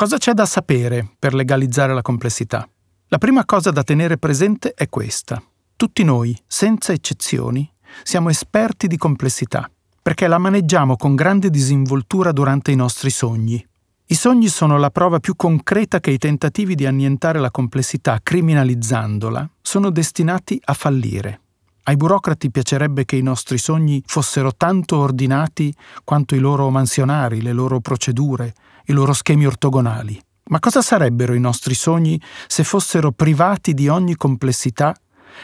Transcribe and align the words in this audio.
Cosa 0.00 0.16
c'è 0.16 0.32
da 0.32 0.46
sapere 0.46 1.06
per 1.18 1.34
legalizzare 1.34 1.92
la 1.92 2.00
complessità? 2.00 2.66
La 3.08 3.18
prima 3.18 3.44
cosa 3.44 3.70
da 3.70 3.82
tenere 3.82 4.16
presente 4.16 4.72
è 4.72 4.88
questa. 4.88 5.42
Tutti 5.76 6.04
noi, 6.04 6.34
senza 6.46 6.94
eccezioni, 6.94 7.70
siamo 8.02 8.30
esperti 8.30 8.86
di 8.86 8.96
complessità, 8.96 9.70
perché 10.00 10.26
la 10.26 10.38
maneggiamo 10.38 10.96
con 10.96 11.14
grande 11.14 11.50
disinvoltura 11.50 12.32
durante 12.32 12.70
i 12.70 12.76
nostri 12.76 13.10
sogni. 13.10 13.62
I 14.06 14.14
sogni 14.14 14.48
sono 14.48 14.78
la 14.78 14.88
prova 14.88 15.18
più 15.18 15.36
concreta 15.36 16.00
che 16.00 16.12
i 16.12 16.18
tentativi 16.18 16.74
di 16.74 16.86
annientare 16.86 17.38
la 17.38 17.50
complessità 17.50 18.20
criminalizzandola 18.22 19.50
sono 19.60 19.90
destinati 19.90 20.58
a 20.64 20.72
fallire. 20.72 21.40
Ai 21.82 21.96
burocrati 21.96 22.50
piacerebbe 22.50 23.04
che 23.04 23.16
i 23.16 23.22
nostri 23.22 23.58
sogni 23.58 24.02
fossero 24.06 24.54
tanto 24.56 24.96
ordinati 24.96 25.74
quanto 26.04 26.34
i 26.34 26.38
loro 26.38 26.70
mansionari, 26.70 27.42
le 27.42 27.52
loro 27.52 27.80
procedure, 27.80 28.54
i 28.86 28.92
loro 28.92 29.12
schemi 29.12 29.46
ortogonali. 29.46 30.20
Ma 30.50 30.58
cosa 30.58 30.82
sarebbero 30.82 31.32
i 31.34 31.40
nostri 31.40 31.74
sogni 31.74 32.20
se 32.48 32.64
fossero 32.64 33.12
privati 33.12 33.72
di 33.72 33.88
ogni 33.88 34.16
complessità 34.16 34.94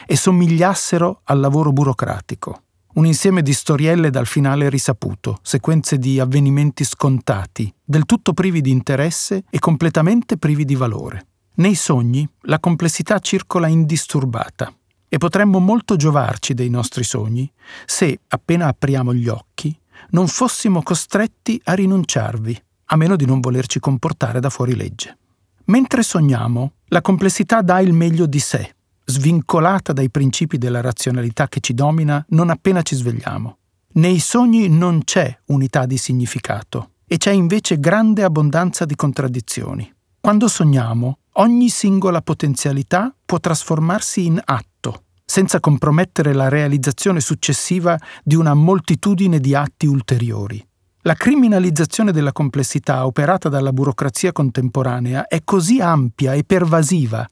e 0.05 0.17
somigliassero 0.17 1.21
al 1.23 1.39
lavoro 1.39 1.71
burocratico? 1.71 2.61
Un 2.95 3.05
insieme 3.05 3.41
di 3.41 3.53
storielle 3.53 4.09
dal 4.09 4.25
finale 4.25 4.69
risaputo, 4.69 5.39
sequenze 5.43 5.97
di 5.97 6.19
avvenimenti 6.19 6.83
scontati, 6.83 7.73
del 7.83 8.05
tutto 8.05 8.33
privi 8.33 8.59
di 8.59 8.71
interesse 8.71 9.43
e 9.49 9.59
completamente 9.59 10.37
privi 10.37 10.65
di 10.65 10.75
valore. 10.75 11.27
Nei 11.55 11.75
sogni 11.75 12.27
la 12.41 12.59
complessità 12.59 13.19
circola 13.19 13.67
indisturbata 13.67 14.73
e 15.07 15.17
potremmo 15.17 15.59
molto 15.59 15.95
giovarci 15.95 16.53
dei 16.53 16.69
nostri 16.69 17.03
sogni 17.03 17.49
se, 17.85 18.19
appena 18.27 18.67
apriamo 18.67 19.13
gli 19.13 19.29
occhi, 19.29 19.77
non 20.09 20.27
fossimo 20.27 20.83
costretti 20.83 21.61
a 21.63 21.73
rinunciarvi 21.73 22.61
a 22.87 22.95
meno 22.95 23.15
di 23.15 23.25
non 23.25 23.39
volerci 23.39 23.79
comportare 23.79 24.39
da 24.39 24.49
fuori 24.49 24.75
legge. 24.75 25.17
Mentre 25.65 26.03
sogniamo, 26.03 26.73
la 26.87 27.01
complessità 27.01 27.61
dà 27.61 27.79
il 27.79 27.93
meglio 27.93 28.25
di 28.25 28.39
sé, 28.39 28.75
svincolata 29.05 29.93
dai 29.93 30.09
principi 30.09 30.57
della 30.57 30.81
razionalità 30.81 31.47
che 31.47 31.59
ci 31.59 31.73
domina 31.73 32.23
non 32.29 32.49
appena 32.49 32.81
ci 32.81 32.95
svegliamo. 32.95 33.57
Nei 33.93 34.19
sogni 34.19 34.69
non 34.69 35.03
c'è 35.03 35.35
unità 35.45 35.85
di 35.85 35.97
significato 35.97 36.91
e 37.07 37.17
c'è 37.17 37.31
invece 37.31 37.79
grande 37.79 38.23
abbondanza 38.23 38.85
di 38.85 38.95
contraddizioni. 38.95 39.91
Quando 40.19 40.47
sogniamo, 40.49 41.19
ogni 41.33 41.69
singola 41.69 42.21
potenzialità 42.21 43.15
può 43.25 43.39
trasformarsi 43.39 44.25
in 44.25 44.41
atto, 44.43 45.03
senza 45.23 45.59
compromettere 45.59 46.33
la 46.33 46.49
realizzazione 46.49 47.21
successiva 47.21 47.97
di 48.23 48.35
una 48.35 48.53
moltitudine 48.53 49.39
di 49.39 49.55
atti 49.55 49.85
ulteriori. 49.85 50.65
La 51.07 51.13
criminalizzazione 51.13 52.11
della 52.11 52.33
complessità 52.33 53.05
operata 53.05 53.47
dalla 53.47 53.71
burocrazia 53.71 54.33
contemporanea 54.33 55.27
è 55.27 55.39
così 55.45 55.79
ampia 55.79 56.33
e 56.33 56.43
pervasiva 56.43 57.25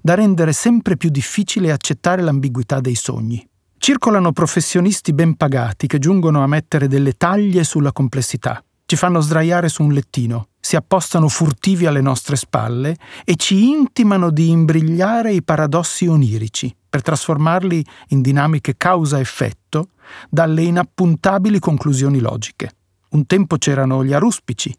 da 0.00 0.14
rendere 0.14 0.52
sempre 0.52 0.96
più 0.96 1.08
difficile 1.08 1.70
accettare 1.70 2.20
l'ambiguità 2.20 2.80
dei 2.80 2.96
sogni. 2.96 3.48
Circolano 3.78 4.32
professionisti 4.32 5.12
ben 5.12 5.36
pagati 5.36 5.86
che 5.86 6.00
giungono 6.00 6.42
a 6.42 6.48
mettere 6.48 6.88
delle 6.88 7.12
taglie 7.12 7.62
sulla 7.62 7.92
complessità, 7.92 8.60
ci 8.86 8.96
fanno 8.96 9.20
sdraiare 9.20 9.68
su 9.68 9.84
un 9.84 9.92
lettino, 9.92 10.48
si 10.58 10.74
appostano 10.74 11.28
furtivi 11.28 11.86
alle 11.86 12.00
nostre 12.00 12.34
spalle 12.34 12.96
e 13.24 13.36
ci 13.36 13.68
intimano 13.68 14.30
di 14.30 14.50
imbrigliare 14.50 15.32
i 15.32 15.44
paradossi 15.44 16.08
onirici 16.08 16.74
per 16.90 17.02
trasformarli 17.02 17.86
in 18.08 18.20
dinamiche 18.20 18.76
causa-effetto 18.76 19.90
dalle 20.28 20.62
inappuntabili 20.62 21.60
conclusioni 21.60 22.18
logiche. 22.18 22.70
Un 23.12 23.26
tempo 23.26 23.56
c'erano 23.58 24.04
gli 24.04 24.12
aruspici, 24.12 24.74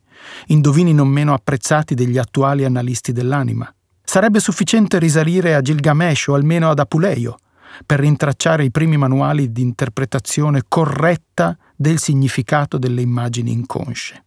indovini 0.47 0.93
non 0.93 1.07
meno 1.07 1.33
apprezzati 1.33 1.93
degli 1.93 2.17
attuali 2.17 2.65
analisti 2.65 3.11
dell'anima. 3.11 3.71
Sarebbe 4.03 4.39
sufficiente 4.39 4.99
risalire 4.99 5.55
a 5.55 5.61
Gilgamesh 5.61 6.27
o 6.27 6.33
almeno 6.33 6.69
ad 6.69 6.79
Apuleio 6.79 7.37
per 7.85 7.99
rintracciare 7.99 8.63
i 8.63 8.71
primi 8.71 8.97
manuali 8.97 9.51
di 9.51 9.61
interpretazione 9.61 10.63
corretta 10.67 11.57
del 11.75 11.99
significato 11.99 12.77
delle 12.77 13.01
immagini 13.01 13.51
inconsce. 13.51 14.23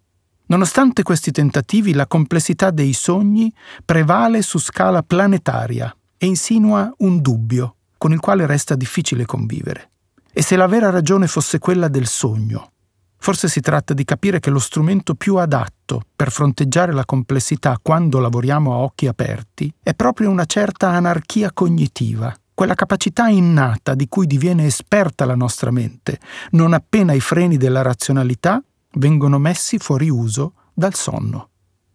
Nonostante 0.47 1.03
questi 1.03 1.33
tentativi, 1.33 1.93
la 1.93 2.06
complessità 2.06 2.71
dei 2.71 2.93
sogni 2.93 3.53
prevale 3.84 4.43
su 4.43 4.59
scala 4.59 5.03
planetaria 5.03 5.95
e 6.16 6.27
insinua 6.27 6.93
un 6.99 7.21
dubbio 7.21 7.75
con 7.99 8.12
il 8.12 8.21
quale 8.21 8.47
resta 8.47 8.77
difficile 8.77 9.25
convivere. 9.25 9.91
E 10.33 10.43
se 10.43 10.55
la 10.55 10.66
vera 10.66 10.91
ragione 10.91 11.27
fosse 11.27 11.59
quella 11.59 11.89
del 11.89 12.06
sogno, 12.06 12.72
Forse 13.19 13.49
si 13.49 13.60
tratta 13.60 13.93
di 13.94 14.04
capire 14.04 14.41
che 14.41 14.50
lo 14.50 14.59
strumento 14.59 15.15
più 15.15 15.37
adatto 15.37 16.03
per 16.15 16.31
fronteggiare 16.31 16.93
la 16.93 17.04
complessità 17.04 17.78
quando 17.82 18.19
lavoriamo 18.19 18.72
a 18.72 18.77
occhi 18.77 19.06
aperti 19.06 19.72
è 19.82 19.94
proprio 19.94 20.31
una 20.31 20.44
certa 20.44 20.91
anarchia 20.91 21.53
cognitiva, 21.53 22.34
quella 22.54 22.75
capacità 22.75 23.28
innata 23.28 23.94
di 23.94 24.09
cui 24.09 24.27
diviene 24.27 24.65
esperta 24.65 25.25
la 25.25 25.34
nostra 25.34 25.71
mente, 25.71 26.19
non 26.53 26.72
appena 26.72 27.12
i 27.12 27.21
freni 27.21 27.56
della 27.56 27.82
razionalità 27.82 28.62
vengono 28.94 29.38
messi 29.38 29.78
fuori 29.78 30.09
uso 30.09 30.54
dal 30.72 30.94
sonno. 30.94 31.50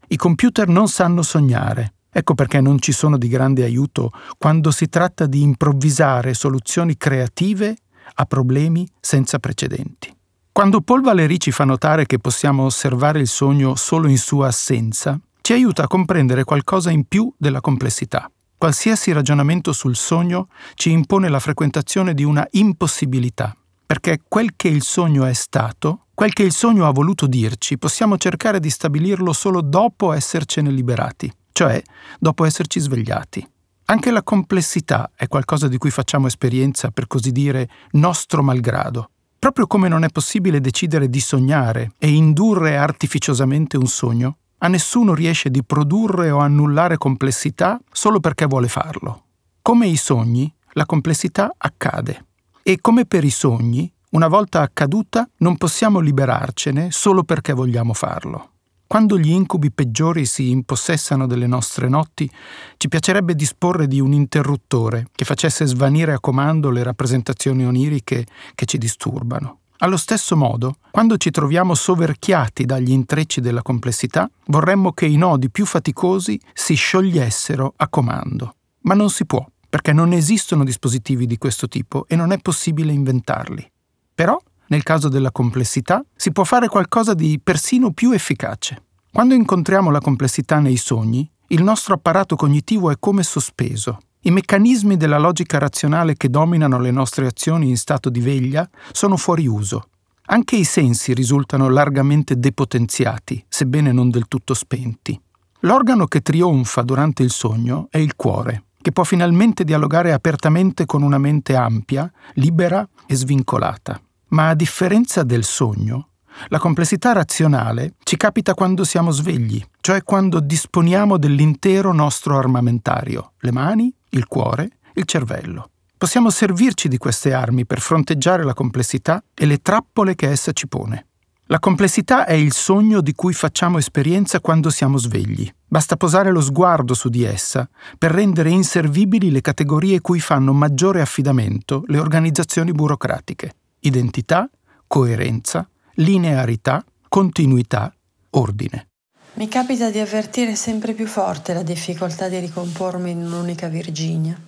I 0.09 0.17
computer 0.17 0.67
non 0.67 0.88
sanno 0.88 1.21
sognare, 1.21 1.93
ecco 2.11 2.35
perché 2.35 2.61
non 2.61 2.79
ci 2.79 2.91
sono 2.91 3.17
di 3.17 3.27
grande 3.27 3.63
aiuto 3.63 4.11
quando 4.38 4.69
si 4.69 4.89
tratta 4.89 5.25
di 5.25 5.41
improvvisare 5.41 6.33
soluzioni 6.33 6.97
creative 6.97 7.75
a 8.15 8.25
problemi 8.25 8.88
senza 8.99 9.39
precedenti. 9.39 10.13
Quando 10.61 10.81
Paul 10.81 11.01
Valéry 11.01 11.39
ci 11.39 11.49
fa 11.49 11.63
notare 11.63 12.05
che 12.05 12.19
possiamo 12.19 12.66
osservare 12.66 13.19
il 13.19 13.27
sogno 13.27 13.73
solo 13.73 14.07
in 14.07 14.19
sua 14.19 14.45
assenza, 14.45 15.19
ci 15.41 15.53
aiuta 15.53 15.85
a 15.85 15.88
comprendere 15.88 16.44
qualcosa 16.44 16.91
in 16.91 17.05
più 17.05 17.33
della 17.35 17.61
complessità. 17.61 18.29
Qualsiasi 18.59 19.11
ragionamento 19.11 19.73
sul 19.73 19.95
sogno 19.95 20.50
ci 20.75 20.91
impone 20.91 21.29
la 21.29 21.39
frequentazione 21.39 22.13
di 22.13 22.23
una 22.23 22.47
impossibilità, 22.51 23.57
perché 23.88 24.19
quel 24.27 24.51
che 24.55 24.67
il 24.67 24.83
sogno 24.83 25.25
è 25.25 25.33
stato, 25.33 26.05
quel 26.13 26.31
che 26.31 26.44
il 26.44 26.51
sogno 26.51 26.85
ha 26.85 26.91
voluto 26.91 27.25
dirci, 27.25 27.79
possiamo 27.79 28.19
cercare 28.19 28.59
di 28.59 28.69
stabilirlo 28.69 29.33
solo 29.33 29.61
dopo 29.61 30.13
essercene 30.13 30.69
liberati, 30.69 31.33
cioè 31.53 31.81
dopo 32.19 32.45
esserci 32.45 32.79
svegliati. 32.79 33.44
Anche 33.85 34.11
la 34.11 34.21
complessità 34.21 35.09
è 35.16 35.25
qualcosa 35.27 35.67
di 35.67 35.79
cui 35.79 35.89
facciamo 35.89 36.27
esperienza, 36.27 36.91
per 36.91 37.07
così 37.07 37.31
dire, 37.31 37.67
nostro 37.94 38.44
malgrado. 38.44 39.09
Proprio 39.41 39.66
come 39.66 39.88
non 39.88 40.03
è 40.03 40.09
possibile 40.09 40.62
decidere 40.62 41.09
di 41.09 41.19
sognare 41.19 41.94
e 41.97 42.12
indurre 42.12 42.78
artificiosamente 42.78 43.75
un 43.75 43.88
sogno, 43.88 44.38
a 44.59 44.68
nessuno 44.68 45.16
riesce 45.16 45.50
di 45.50 45.63
produrre 45.63 46.29
o 46.29 46.38
annullare 46.38 46.97
complessità 46.97 47.81
solo 47.91 48.19
perché 48.19 48.46
vuole 48.46 48.68
farlo. 48.68 49.24
Come 49.63 49.88
i 49.88 49.97
sogni, 49.97 50.53
la 50.74 50.85
complessità 50.85 51.56
accade. 51.57 52.28
E 52.62 52.78
come 52.81 53.07
per 53.07 53.24
i 53.24 53.31
sogni, 53.31 53.91
una 54.12 54.28
volta 54.28 54.62
accaduta, 54.62 55.28
non 55.38 55.57
possiamo 55.57 56.01
liberarcene 56.01 56.91
solo 56.91 57.24
perché 57.24 57.53
vogliamo 57.53 57.94
farlo. 57.94 58.50
Quando 58.91 59.18
gli 59.18 59.31
incubi 59.31 59.72
peggiori 59.72 60.25
si 60.25 60.50
impossessano 60.50 61.25
delle 61.25 61.47
nostre 61.47 61.88
notti, 61.88 62.29
ci 62.75 62.90
piacerebbe 62.90 63.35
disporre 63.35 63.88
di 63.88 64.02
un 64.02 64.12
interruttore 64.12 65.07
che 65.16 65.24
facesse 65.24 65.66
svanire 65.66 66.12
a 66.12 66.19
comando 66.19 66.69
le 66.69 66.84
rappresentazioni 66.84 67.66
oniriche 67.66 68.25
che 68.53 68.66
ci 68.66 68.78
disturbano. 68.78 69.59
Allo 69.78 69.96
stesso 69.96 70.35
modo, 70.35 70.75
quando 70.91 71.16
ci 71.16 71.31
troviamo 71.31 71.74
soverchiati 71.74 72.66
dagli 72.66 72.91
intrecci 72.91 73.40
della 73.40 73.62
complessità, 73.62 74.30
vorremmo 74.47 74.91
che 74.91 75.06
i 75.06 75.15
nodi 75.15 75.50
più 75.50 75.65
faticosi 75.65 76.38
si 76.51 76.74
sciogliessero 76.74 77.75
a 77.77 77.88
comando. 77.88 78.56
Ma 78.81 78.94
non 78.94 79.10
si 79.10 79.25
può, 79.25 79.48
perché 79.69 79.94
non 79.94 80.12
esistono 80.12 80.65
dispositivi 80.65 81.25
di 81.27 81.38
questo 81.38 81.69
tipo 81.69 82.04
e 82.10 82.18
non 82.18 82.33
è 82.33 82.39
possibile 82.39 82.92
inventarli. 82.92 83.71
Però 84.13 84.38
nel 84.71 84.83
caso 84.83 85.10
della 85.10 85.31
complessità, 85.31 86.04
si 86.15 86.31
può 86.31 86.45
fare 86.45 86.68
qualcosa 86.69 87.13
di 87.13 87.39
persino 87.44 87.92
più 87.92 88.12
efficace. 88.12 88.83
Quando 89.13 89.34
incontriamo 89.34 89.92
la 89.92 90.00
complessità 90.00 90.60
nei 90.60 90.78
sogni, 90.78 91.30
il 91.48 91.63
nostro 91.63 91.96
apparato 91.96 92.38
cognitivo 92.38 92.92
è 92.92 92.96
come 92.98 93.24
sospeso. 93.24 93.98
I 94.22 94.31
meccanismi 94.31 94.96
della 94.96 95.18
logica 95.18 95.58
razionale 95.58 96.16
che 96.16 96.30
dominano 96.30 96.80
le 96.80 96.92
nostre 96.92 97.28
azioni 97.28 97.68
in 97.68 97.75
stato 97.75 98.10
di 98.10 98.22
veglia 98.22 98.68
sono 98.94 99.18
fuori 99.18 99.48
uso. 99.48 99.90
Anche 100.28 100.56
i 100.56 100.63
sensi 100.63 101.13
risultano 101.13 101.68
largamente 101.68 102.40
depotenziati, 102.40 103.44
sebbene 103.50 103.92
non 103.92 104.10
del 104.10 104.30
tutto 104.30 104.54
spenti. 104.54 105.19
L'organo 105.62 106.06
che 106.06 106.22
trionfa 106.22 106.81
durante 106.81 107.22
il 107.22 107.31
sogno 107.31 107.88
è 107.90 107.98
il 107.98 108.16
cuore, 108.16 108.63
che 108.81 108.94
può 108.94 109.04
finalmente 109.04 109.66
dialogare 109.66 110.13
apertamente 110.13 110.86
con 110.86 111.02
una 111.02 111.18
mente 111.18 111.54
ampia, 111.58 112.10
libera 112.36 112.88
e 113.06 113.16
svincolata. 113.16 114.00
Ma 114.30 114.48
a 114.48 114.56
differenza 114.56 115.24
del 115.24 115.44
sogno, 115.44 116.11
la 116.48 116.60
complessità 116.60 117.12
razionale 117.13 117.94
ci 118.04 118.18
capita 118.18 118.54
quando 118.54 118.83
siamo 118.83 119.12
svegli, 119.12 119.63
cioè 119.81 120.04
quando 120.04 120.39
disponiamo 120.39 121.18
dell'intero 121.18 121.94
nostro 121.94 122.38
armamentario, 122.38 123.33
le 123.39 123.51
mani, 123.51 123.94
il 124.10 124.28
cuore, 124.28 124.69
il 124.94 125.06
cervello. 125.06 125.69
Possiamo 125.98 126.30
servirci 126.30 126.88
di 126.88 126.98
queste 126.98 127.33
armi 127.33 127.66
per 127.66 127.80
fronteggiare 127.80 128.44
la 128.44 128.54
complessità 128.54 129.24
e 129.33 129.45
le 129.45 129.62
trappole 129.62 130.16
che 130.16 130.30
essa 130.30 130.51
ci 130.51 130.68
pone. 130.68 131.06
La 131.51 131.60
complessità 131.60 132.25
è 132.25 132.34
il 132.34 132.54
sogno 132.54 133.01
di 133.01 133.13
cui 133.13 133.34
facciamo 133.34 133.77
esperienza 133.77 134.39
quando 134.39 134.69
siamo 134.69 134.98
svegli. 134.98 135.51
Basta 135.68 135.98
posare 135.98 136.31
lo 136.31 136.39
sguardo 136.39 136.94
su 136.94 137.10
di 137.10 137.24
essa 137.24 137.69
per 137.98 138.12
rendere 138.12 138.50
inservibili 138.50 139.30
le 139.30 139.42
categorie 139.42 140.00
cui 140.00 140.22
fanno 140.22 140.54
maggiore 140.54 141.01
affidamento 141.01 141.84
le 141.88 142.00
organizzazioni 142.00 142.72
burocratiche. 142.72 143.54
Identità, 143.81 144.50
coerenza, 144.88 145.69
linearità, 145.95 146.83
continuità, 147.07 147.93
ordine. 148.31 148.88
Mi 149.33 149.47
capita 149.47 149.89
di 149.89 149.99
avvertire 149.99 150.55
sempre 150.55 150.93
più 150.93 151.07
forte 151.07 151.53
la 151.53 151.63
difficoltà 151.63 152.27
di 152.27 152.39
ricompormi 152.39 153.11
in 153.11 153.25
un'unica 153.25 153.67
Virginia 153.67 154.39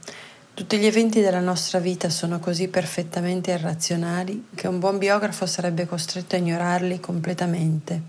tutti 0.55 0.77
gli 0.77 0.85
eventi 0.85 1.19
della 1.19 1.39
nostra 1.39 1.79
vita 1.79 2.11
sono 2.11 2.37
così 2.37 2.67
perfettamente 2.67 3.53
irrazionali 3.53 4.49
che 4.53 4.67
un 4.67 4.77
buon 4.77 4.99
biografo 4.99 5.47
sarebbe 5.47 5.87
costretto 5.87 6.35
a 6.35 6.37
ignorarli 6.37 6.99
completamente. 6.99 8.01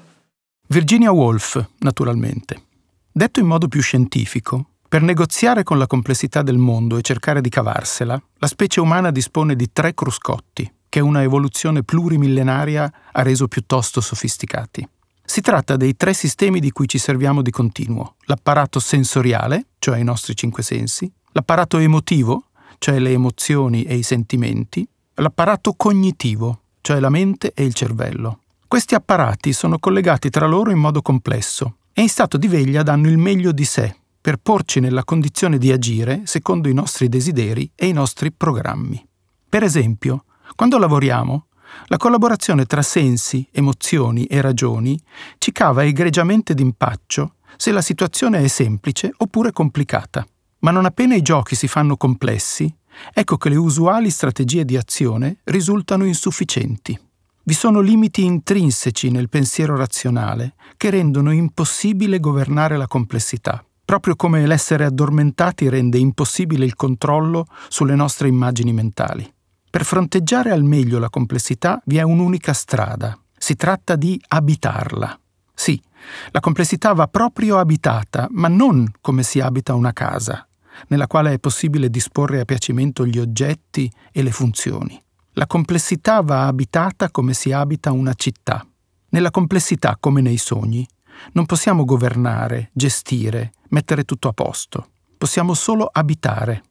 Virginia 0.68 1.10
Woolf, 1.10 1.66
naturalmente. 1.78 2.64
Detto 3.10 3.40
in 3.40 3.46
modo 3.46 3.66
più 3.66 3.80
scientifico, 3.80 4.72
per 4.86 5.00
negoziare 5.00 5.62
con 5.62 5.78
la 5.78 5.86
complessità 5.86 6.42
del 6.42 6.58
mondo 6.58 6.98
e 6.98 7.02
cercare 7.02 7.40
di 7.40 7.48
cavarsela, 7.48 8.22
la 8.36 8.46
specie 8.46 8.80
umana 8.80 9.10
dispone 9.10 9.56
di 9.56 9.72
tre 9.72 9.94
cruscotti, 9.94 10.70
che 10.94 11.00
una 11.00 11.24
evoluzione 11.24 11.82
plurimillenaria 11.82 12.92
ha 13.10 13.22
reso 13.22 13.48
piuttosto 13.48 14.00
sofisticati. 14.00 14.88
Si 15.24 15.40
tratta 15.40 15.74
dei 15.74 15.96
tre 15.96 16.14
sistemi 16.14 16.60
di 16.60 16.70
cui 16.70 16.86
ci 16.86 16.98
serviamo 16.98 17.42
di 17.42 17.50
continuo, 17.50 18.14
l'apparato 18.26 18.78
sensoriale, 18.78 19.66
cioè 19.80 19.98
i 19.98 20.04
nostri 20.04 20.36
cinque 20.36 20.62
sensi, 20.62 21.10
l'apparato 21.32 21.78
emotivo, 21.78 22.44
cioè 22.78 23.00
le 23.00 23.10
emozioni 23.10 23.82
e 23.82 23.96
i 23.96 24.04
sentimenti, 24.04 24.86
l'apparato 25.14 25.72
cognitivo, 25.72 26.60
cioè 26.80 27.00
la 27.00 27.10
mente 27.10 27.50
e 27.56 27.64
il 27.64 27.74
cervello. 27.74 28.42
Questi 28.68 28.94
apparati 28.94 29.52
sono 29.52 29.80
collegati 29.80 30.30
tra 30.30 30.46
loro 30.46 30.70
in 30.70 30.78
modo 30.78 31.02
complesso 31.02 31.78
e 31.92 32.02
in 32.02 32.08
stato 32.08 32.36
di 32.36 32.46
veglia 32.46 32.84
danno 32.84 33.08
il 33.08 33.18
meglio 33.18 33.50
di 33.50 33.64
sé 33.64 33.96
per 34.20 34.36
porci 34.36 34.78
nella 34.78 35.02
condizione 35.02 35.58
di 35.58 35.72
agire 35.72 36.20
secondo 36.22 36.68
i 36.68 36.72
nostri 36.72 37.08
desideri 37.08 37.68
e 37.74 37.88
i 37.88 37.92
nostri 37.92 38.30
programmi. 38.30 39.04
Per 39.48 39.64
esempio, 39.64 40.26
quando 40.54 40.78
lavoriamo, 40.78 41.46
la 41.86 41.96
collaborazione 41.96 42.64
tra 42.64 42.82
sensi, 42.82 43.46
emozioni 43.50 44.24
e 44.26 44.40
ragioni 44.40 44.98
ci 45.38 45.52
cava 45.52 45.84
egregiamente 45.84 46.54
d'impaccio 46.54 47.34
se 47.56 47.72
la 47.72 47.82
situazione 47.82 48.40
è 48.40 48.46
semplice 48.48 49.12
oppure 49.16 49.52
complicata. 49.52 50.26
Ma 50.60 50.70
non 50.70 50.84
appena 50.84 51.14
i 51.14 51.22
giochi 51.22 51.54
si 51.54 51.68
fanno 51.68 51.96
complessi, 51.96 52.72
ecco 53.12 53.36
che 53.36 53.48
le 53.48 53.56
usuali 53.56 54.10
strategie 54.10 54.64
di 54.64 54.76
azione 54.76 55.38
risultano 55.44 56.04
insufficienti. 56.04 56.98
Vi 57.42 57.54
sono 57.54 57.80
limiti 57.80 58.24
intrinseci 58.24 59.10
nel 59.10 59.28
pensiero 59.28 59.76
razionale 59.76 60.54
che 60.78 60.88
rendono 60.88 61.30
impossibile 61.30 62.18
governare 62.18 62.78
la 62.78 62.86
complessità, 62.86 63.62
proprio 63.84 64.16
come 64.16 64.46
l'essere 64.46 64.86
addormentati 64.86 65.68
rende 65.68 65.98
impossibile 65.98 66.64
il 66.64 66.74
controllo 66.74 67.46
sulle 67.68 67.94
nostre 67.94 68.28
immagini 68.28 68.72
mentali. 68.72 69.33
Per 69.74 69.84
fronteggiare 69.84 70.52
al 70.52 70.62
meglio 70.62 71.00
la 71.00 71.10
complessità 71.10 71.82
vi 71.86 71.96
è 71.96 72.02
un'unica 72.02 72.52
strada. 72.52 73.18
Si 73.36 73.56
tratta 73.56 73.96
di 73.96 74.22
abitarla. 74.28 75.18
Sì, 75.52 75.82
la 76.30 76.38
complessità 76.38 76.92
va 76.92 77.08
proprio 77.08 77.58
abitata, 77.58 78.28
ma 78.30 78.46
non 78.46 78.88
come 79.00 79.24
si 79.24 79.40
abita 79.40 79.74
una 79.74 79.92
casa, 79.92 80.46
nella 80.86 81.08
quale 81.08 81.32
è 81.32 81.38
possibile 81.40 81.90
disporre 81.90 82.38
a 82.38 82.44
piacimento 82.44 83.04
gli 83.04 83.18
oggetti 83.18 83.90
e 84.12 84.22
le 84.22 84.30
funzioni. 84.30 85.02
La 85.32 85.48
complessità 85.48 86.20
va 86.20 86.46
abitata 86.46 87.10
come 87.10 87.34
si 87.34 87.50
abita 87.50 87.90
una 87.90 88.14
città. 88.14 88.64
Nella 89.08 89.32
complessità, 89.32 89.96
come 89.98 90.20
nei 90.20 90.36
sogni, 90.36 90.86
non 91.32 91.46
possiamo 91.46 91.84
governare, 91.84 92.70
gestire, 92.72 93.54
mettere 93.70 94.04
tutto 94.04 94.28
a 94.28 94.32
posto. 94.32 94.90
Possiamo 95.18 95.52
solo 95.52 95.90
abitare. 95.92 96.62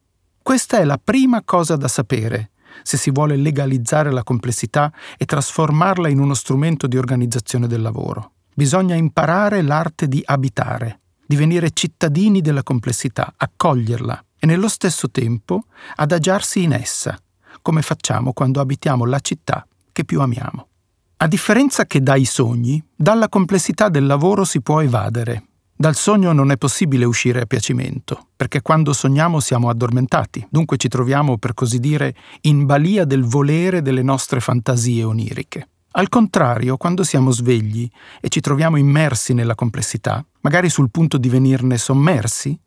Questa 0.42 0.78
è 0.78 0.84
la 0.84 0.98
prima 0.98 1.42
cosa 1.42 1.76
da 1.76 1.88
sapere 1.88 2.52
se 2.82 2.96
si 2.96 3.10
vuole 3.10 3.36
legalizzare 3.36 4.10
la 4.10 4.22
complessità 4.22 4.92
e 5.16 5.24
trasformarla 5.24 6.08
in 6.08 6.18
uno 6.18 6.34
strumento 6.34 6.86
di 6.86 6.96
organizzazione 6.96 7.66
del 7.66 7.82
lavoro. 7.82 8.32
Bisogna 8.54 8.94
imparare 8.94 9.62
l'arte 9.62 10.08
di 10.08 10.22
abitare, 10.24 11.00
divenire 11.26 11.70
cittadini 11.72 12.40
della 12.40 12.62
complessità, 12.62 13.34
accoglierla 13.36 14.24
e 14.38 14.46
nello 14.46 14.68
stesso 14.68 15.10
tempo 15.10 15.64
adagiarsi 15.96 16.62
in 16.62 16.72
essa, 16.72 17.18
come 17.62 17.82
facciamo 17.82 18.32
quando 18.32 18.60
abitiamo 18.60 19.04
la 19.04 19.20
città 19.20 19.66
che 19.90 20.04
più 20.04 20.20
amiamo. 20.20 20.68
A 21.16 21.26
differenza 21.26 21.86
che 21.86 22.02
dai 22.02 22.24
sogni, 22.24 22.82
dalla 22.94 23.28
complessità 23.28 23.88
del 23.88 24.06
lavoro 24.06 24.44
si 24.44 24.60
può 24.60 24.82
evadere. 24.82 25.44
Dal 25.84 25.96
sogno 25.96 26.32
non 26.32 26.50
è 26.50 26.56
possibile 26.56 27.04
uscire 27.04 27.42
a 27.42 27.44
piacimento, 27.44 28.28
perché 28.36 28.62
quando 28.62 28.94
sogniamo 28.94 29.38
siamo 29.38 29.68
addormentati, 29.68 30.46
dunque 30.48 30.78
ci 30.78 30.88
troviamo, 30.88 31.36
per 31.36 31.52
così 31.52 31.78
dire, 31.78 32.14
in 32.44 32.64
balia 32.64 33.04
del 33.04 33.22
volere 33.22 33.82
delle 33.82 34.00
nostre 34.00 34.40
fantasie 34.40 35.04
oniriche. 35.04 35.68
Al 35.90 36.08
contrario, 36.08 36.78
quando 36.78 37.04
siamo 37.04 37.32
svegli 37.32 37.86
e 38.22 38.30
ci 38.30 38.40
troviamo 38.40 38.78
immersi 38.78 39.34
nella 39.34 39.54
complessità, 39.54 40.24
magari 40.40 40.70
sul 40.70 40.90
punto 40.90 41.18
di 41.18 41.28
venirne 41.28 41.76
sommersi, 41.76 42.58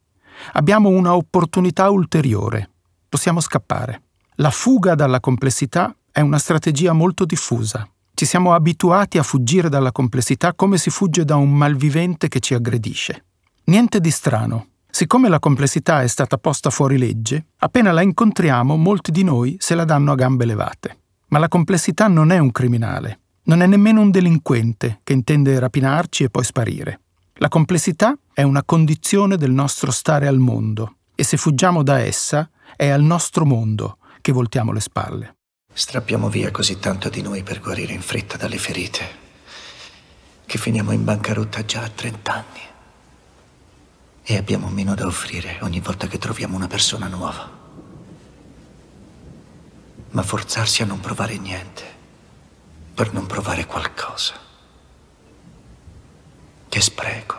abbiamo 0.52 0.90
una 0.90 1.16
opportunità 1.16 1.90
ulteriore. 1.90 2.70
Possiamo 3.10 3.40
scappare. 3.40 4.04
La 4.36 4.52
fuga 4.52 4.94
dalla 4.94 5.20
complessità 5.20 5.92
è 6.12 6.22
una 6.22 6.38
strategia 6.38 6.94
molto 6.94 7.26
diffusa. 7.26 7.90
Ci 8.18 8.26
siamo 8.26 8.56
abituati 8.56 9.20
a 9.20 9.24
fuggire 9.24 9.70
dalla 9.70 9.92
complessità 9.92 10.56
come 10.56 10.80
si 10.80 10.90
fugge 10.90 11.24
da 11.24 11.36
un 11.36 11.54
malvivente 11.54 12.30
che 12.30 12.40
ci 12.40 12.56
aggredisce. 12.56 13.26
Niente 13.66 14.00
di 14.00 14.10
strano. 14.10 14.70
Siccome 14.90 15.30
la 15.30 15.38
complessità 15.38 16.02
è 16.02 16.08
stata 16.08 16.40
posta 16.40 16.72
fuori 16.72 16.98
legge, 16.98 17.50
appena 17.58 17.92
la 17.92 18.02
incontriamo 18.02 18.76
molti 18.76 19.12
di 19.12 19.24
noi 19.24 19.58
se 19.60 19.76
la 19.76 19.86
danno 19.86 20.14
a 20.14 20.16
gambe 20.16 20.46
levate. 20.46 20.98
Ma 21.28 21.38
la 21.38 21.48
complessità 21.48 22.08
non 22.08 22.32
è 22.32 22.40
un 22.40 22.50
criminale, 22.50 23.20
non 23.44 23.62
è 23.62 23.68
nemmeno 23.68 24.02
un 24.02 24.10
delinquente 24.10 25.02
che 25.04 25.14
intende 25.14 25.60
rapinarci 25.60 26.24
e 26.24 26.32
poi 26.32 26.44
sparire. 26.44 27.02
La 27.36 27.50
complessità 27.50 28.18
è 28.34 28.42
una 28.42 28.64
condizione 28.64 29.38
del 29.38 29.52
nostro 29.52 29.92
stare 29.92 30.26
al 30.26 30.40
mondo 30.40 30.96
e 31.14 31.24
se 31.24 31.38
fuggiamo 31.38 31.84
da 31.84 32.00
essa 32.00 32.50
è 32.76 32.90
al 32.90 33.04
nostro 33.04 33.46
mondo 33.46 34.00
che 34.22 34.32
voltiamo 34.32 34.72
le 34.72 34.80
spalle. 34.80 35.37
Strappiamo 35.78 36.28
via 36.28 36.50
così 36.50 36.80
tanto 36.80 37.08
di 37.08 37.22
noi 37.22 37.44
per 37.44 37.62
guarire 37.62 37.94
in 37.94 38.02
fretta 38.02 38.36
dalle 38.36 38.58
ferite 38.58 39.26
che 40.48 40.58
finiamo 40.58 40.92
in 40.92 41.04
bancarotta 41.04 41.64
già 41.66 41.84
a 41.84 41.90
30 41.90 42.34
anni. 42.34 42.62
E 44.24 44.38
abbiamo 44.38 44.70
meno 44.70 44.96
da 44.96 45.06
offrire 45.06 45.60
ogni 45.62 45.80
volta 45.80 46.08
che 46.08 46.18
troviamo 46.18 46.56
una 46.56 46.66
persona 46.66 47.08
nuova 47.08 47.48
ma 50.10 50.24
forzarsi 50.24 50.82
a 50.82 50.86
non 50.88 51.00
provare 51.00 51.38
niente 51.38 51.84
per 52.96 53.14
non 53.14 53.28
provare 53.28 53.68
qualcosa. 53.68 54.34
Che 56.68 56.82
spreco. 56.82 57.36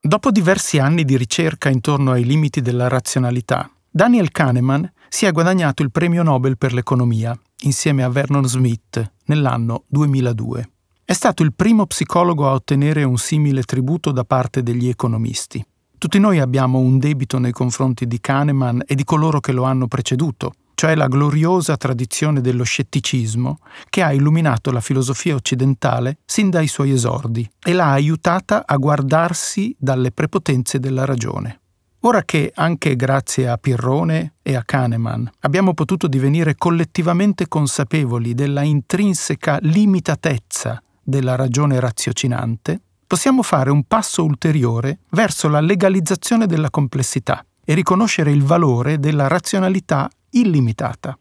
Dopo 0.00 0.30
diversi 0.30 0.78
anni 0.78 1.04
di 1.04 1.16
ricerca 1.16 1.68
intorno 1.68 2.12
ai 2.12 2.24
limiti 2.24 2.60
della 2.60 2.86
razionalità, 2.86 3.68
Daniel 3.90 4.30
Kahneman 4.30 4.88
si 5.08 5.26
è 5.26 5.32
guadagnato 5.32 5.82
il 5.82 5.90
premio 5.90 6.22
Nobel 6.22 6.58
per 6.58 6.72
l'economia 6.72 7.38
insieme 7.62 8.02
a 8.04 8.08
Vernon 8.08 8.46
Smith 8.46 9.12
nell'anno 9.24 9.84
2002. 9.88 10.70
È 11.04 11.12
stato 11.12 11.42
il 11.42 11.54
primo 11.54 11.86
psicologo 11.86 12.46
a 12.46 12.52
ottenere 12.52 13.02
un 13.02 13.16
simile 13.16 13.62
tributo 13.62 14.12
da 14.12 14.24
parte 14.24 14.62
degli 14.62 14.88
economisti. 14.88 15.64
Tutti 15.96 16.18
noi 16.18 16.38
abbiamo 16.38 16.78
un 16.78 16.98
debito 16.98 17.38
nei 17.38 17.50
confronti 17.50 18.06
di 18.06 18.20
Kahneman 18.20 18.82
e 18.86 18.94
di 18.94 19.04
coloro 19.04 19.40
che 19.40 19.52
lo 19.52 19.64
hanno 19.64 19.88
preceduto, 19.88 20.52
cioè 20.74 20.94
la 20.94 21.08
gloriosa 21.08 21.76
tradizione 21.76 22.40
dello 22.40 22.62
scetticismo 22.62 23.58
che 23.88 24.02
ha 24.02 24.12
illuminato 24.12 24.70
la 24.70 24.80
filosofia 24.80 25.34
occidentale 25.34 26.18
sin 26.24 26.50
dai 26.50 26.68
suoi 26.68 26.92
esordi 26.92 27.50
e 27.64 27.72
l'ha 27.72 27.90
aiutata 27.90 28.64
a 28.64 28.76
guardarsi 28.76 29.74
dalle 29.76 30.12
prepotenze 30.12 30.78
della 30.78 31.04
ragione. 31.04 31.57
Ora 32.02 32.22
che, 32.22 32.52
anche 32.54 32.94
grazie 32.94 33.48
a 33.48 33.56
Pirrone 33.56 34.34
e 34.42 34.54
a 34.54 34.62
Kahneman, 34.62 35.28
abbiamo 35.40 35.74
potuto 35.74 36.06
divenire 36.06 36.54
collettivamente 36.54 37.48
consapevoli 37.48 38.34
della 38.34 38.62
intrinseca 38.62 39.58
limitatezza 39.62 40.80
della 41.02 41.34
ragione 41.34 41.80
raziocinante, 41.80 42.80
possiamo 43.04 43.42
fare 43.42 43.70
un 43.70 43.82
passo 43.82 44.22
ulteriore 44.22 45.00
verso 45.10 45.48
la 45.48 45.60
legalizzazione 45.60 46.46
della 46.46 46.70
complessità 46.70 47.44
e 47.64 47.74
riconoscere 47.74 48.30
il 48.30 48.44
valore 48.44 49.00
della 49.00 49.26
razionalità 49.26 50.08
illimitata. 50.30 51.18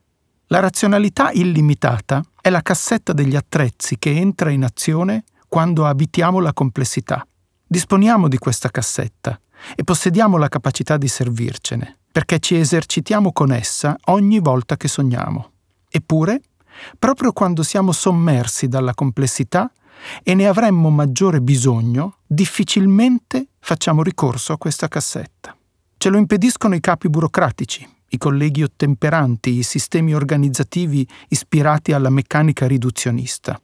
La 0.48 0.60
razionalità 0.60 1.32
illimitata 1.32 2.24
è 2.40 2.52
la 2.52 2.62
cassetta 2.62 3.14
degli 3.14 3.36
attrezzi 3.36 3.98
che 3.98 4.12
entra 4.12 4.52
in 4.52 4.64
azione 4.64 5.24
quando 5.48 5.88
abitiamo 5.88 6.40
la 6.40 6.54
complessità. 6.54 7.26
Disponiamo 7.66 8.28
di 8.28 8.38
questa 8.38 8.70
cassetta 8.70 9.40
e 9.76 9.84
possediamo 9.84 10.38
la 10.38 10.50
capacità 10.50 10.98
di 10.98 11.08
servircene, 11.08 11.98
perché 12.12 12.40
ci 12.40 12.56
esercitiamo 12.56 13.32
con 13.32 13.52
essa 13.52 13.96
ogni 14.06 14.40
volta 14.40 14.78
che 14.78 14.88
sogniamo. 14.88 15.52
Eppure, 15.90 16.42
proprio 16.98 17.32
quando 17.32 17.64
siamo 17.64 17.92
sommersi 17.92 18.68
dalla 18.68 18.94
complessità 18.94 19.72
e 20.24 20.36
ne 20.36 20.48
avremmo 20.48 20.90
maggiore 20.90 21.42
bisogno, 21.42 22.18
difficilmente 22.26 23.48
facciamo 23.60 24.04
ricorso 24.04 24.54
a 24.54 24.58
questa 24.58 24.88
cassetta. 24.88 25.56
Ce 25.98 26.10
lo 26.10 26.18
impediscono 26.18 26.76
i 26.76 26.80
capi 26.80 27.10
burocratici, 27.10 27.88
i 28.10 28.18
colleghi 28.18 28.64
ottemperanti, 28.64 29.58
i 29.58 29.64
sistemi 29.64 30.14
organizzativi 30.14 31.08
ispirati 31.30 31.92
alla 31.92 32.10
meccanica 32.10 32.68
riduzionista. 32.68 33.60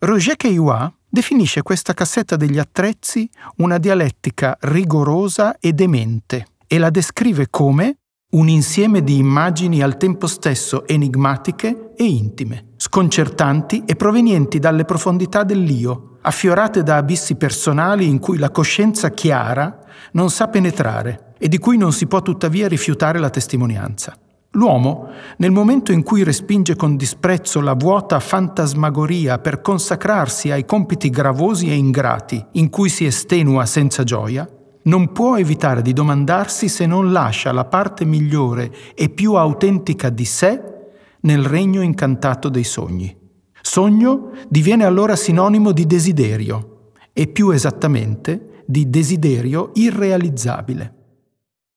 Roger 0.00 0.36
Caillois 0.36 0.90
definisce 1.16 1.62
questa 1.62 1.94
cassetta 1.94 2.36
degli 2.36 2.58
attrezzi 2.58 3.26
una 3.56 3.78
dialettica 3.78 4.54
rigorosa 4.60 5.56
e 5.58 5.72
demente 5.72 6.48
e 6.66 6.76
la 6.76 6.90
descrive 6.90 7.46
come 7.48 8.00
un 8.32 8.48
insieme 8.48 9.02
di 9.02 9.16
immagini 9.16 9.80
al 9.80 9.96
tempo 9.96 10.26
stesso 10.26 10.86
enigmatiche 10.86 11.92
e 11.96 12.04
intime, 12.04 12.72
sconcertanti 12.76 13.84
e 13.86 13.96
provenienti 13.96 14.58
dalle 14.58 14.84
profondità 14.84 15.42
dell'io, 15.42 16.18
affiorate 16.20 16.82
da 16.82 16.96
abissi 16.96 17.36
personali 17.36 18.06
in 18.06 18.18
cui 18.18 18.36
la 18.36 18.50
coscienza 18.50 19.08
chiara 19.08 19.78
non 20.12 20.28
sa 20.28 20.48
penetrare 20.48 21.32
e 21.38 21.48
di 21.48 21.56
cui 21.56 21.78
non 21.78 21.94
si 21.94 22.06
può 22.06 22.20
tuttavia 22.20 22.68
rifiutare 22.68 23.18
la 23.18 23.30
testimonianza. 23.30 24.18
L'uomo, 24.56 25.10
nel 25.36 25.50
momento 25.50 25.92
in 25.92 26.02
cui 26.02 26.24
respinge 26.24 26.76
con 26.76 26.96
disprezzo 26.96 27.60
la 27.60 27.74
vuota 27.74 28.18
fantasmagoria 28.20 29.38
per 29.38 29.60
consacrarsi 29.60 30.50
ai 30.50 30.64
compiti 30.64 31.10
gravosi 31.10 31.68
e 31.68 31.74
ingrati 31.74 32.42
in 32.52 32.70
cui 32.70 32.88
si 32.88 33.04
estenua 33.04 33.66
senza 33.66 34.02
gioia, 34.02 34.48
non 34.84 35.12
può 35.12 35.36
evitare 35.36 35.82
di 35.82 35.92
domandarsi 35.92 36.68
se 36.68 36.86
non 36.86 37.12
lascia 37.12 37.52
la 37.52 37.66
parte 37.66 38.06
migliore 38.06 38.72
e 38.94 39.10
più 39.10 39.34
autentica 39.34 40.08
di 40.08 40.24
sé 40.24 40.62
nel 41.20 41.44
regno 41.44 41.82
incantato 41.82 42.48
dei 42.48 42.64
sogni. 42.64 43.14
Sogno 43.60 44.30
diviene 44.48 44.84
allora 44.86 45.16
sinonimo 45.16 45.72
di 45.72 45.86
desiderio 45.86 46.92
e 47.12 47.26
più 47.26 47.50
esattamente 47.50 48.62
di 48.64 48.88
desiderio 48.88 49.72
irrealizzabile. 49.74 50.94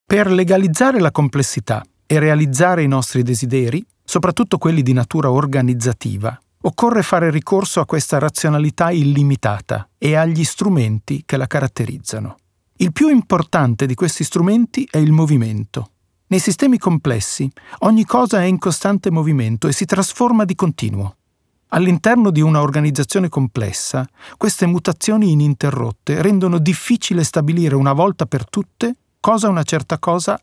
Per 0.05 0.31
legalizzare 0.31 1.01
la 1.01 1.11
complessità 1.11 1.83
e 2.11 2.17
realizzare 2.17 2.81
i 2.81 2.87
nostri 2.87 3.21
desideri, 3.21 3.85
soprattutto 4.03 4.57
quelli 4.57 4.81
di 4.81 4.93
natura 4.93 5.29
organizzativa, 5.29 6.35
occorre 6.61 7.03
fare 7.03 7.29
ricorso 7.29 7.81
a 7.81 7.85
questa 7.85 8.17
razionalità 8.17 8.89
illimitata 8.89 9.87
e 9.95 10.15
agli 10.15 10.43
strumenti 10.43 11.21
che 11.23 11.37
la 11.37 11.45
caratterizzano. 11.45 12.37
Il 12.77 12.93
più 12.93 13.09
importante 13.09 13.85
di 13.85 13.93
questi 13.93 14.23
strumenti 14.23 14.87
è 14.89 14.97
il 14.97 15.11
movimento. 15.11 15.91
Nei 16.29 16.39
sistemi 16.39 16.79
complessi 16.79 17.47
ogni 17.79 18.05
cosa 18.05 18.41
è 18.41 18.45
in 18.45 18.57
costante 18.57 19.11
movimento 19.11 19.67
e 19.67 19.71
si 19.71 19.85
trasforma 19.85 20.45
di 20.45 20.55
continuo. 20.55 21.15
All'interno 21.67 22.31
di 22.31 22.41
una 22.41 22.61
organizzazione 22.61 23.29
complessa, 23.29 24.03
queste 24.35 24.65
mutazioni 24.65 25.29
ininterrotte 25.29 26.23
rendono 26.23 26.57
difficile 26.57 27.23
stabilire 27.23 27.75
una 27.75 27.93
volta 27.93 28.25
per 28.25 28.49
tutte 28.49 28.95
cosa 29.19 29.47
una 29.47 29.61
certa 29.61 29.99
cosa. 29.99 30.41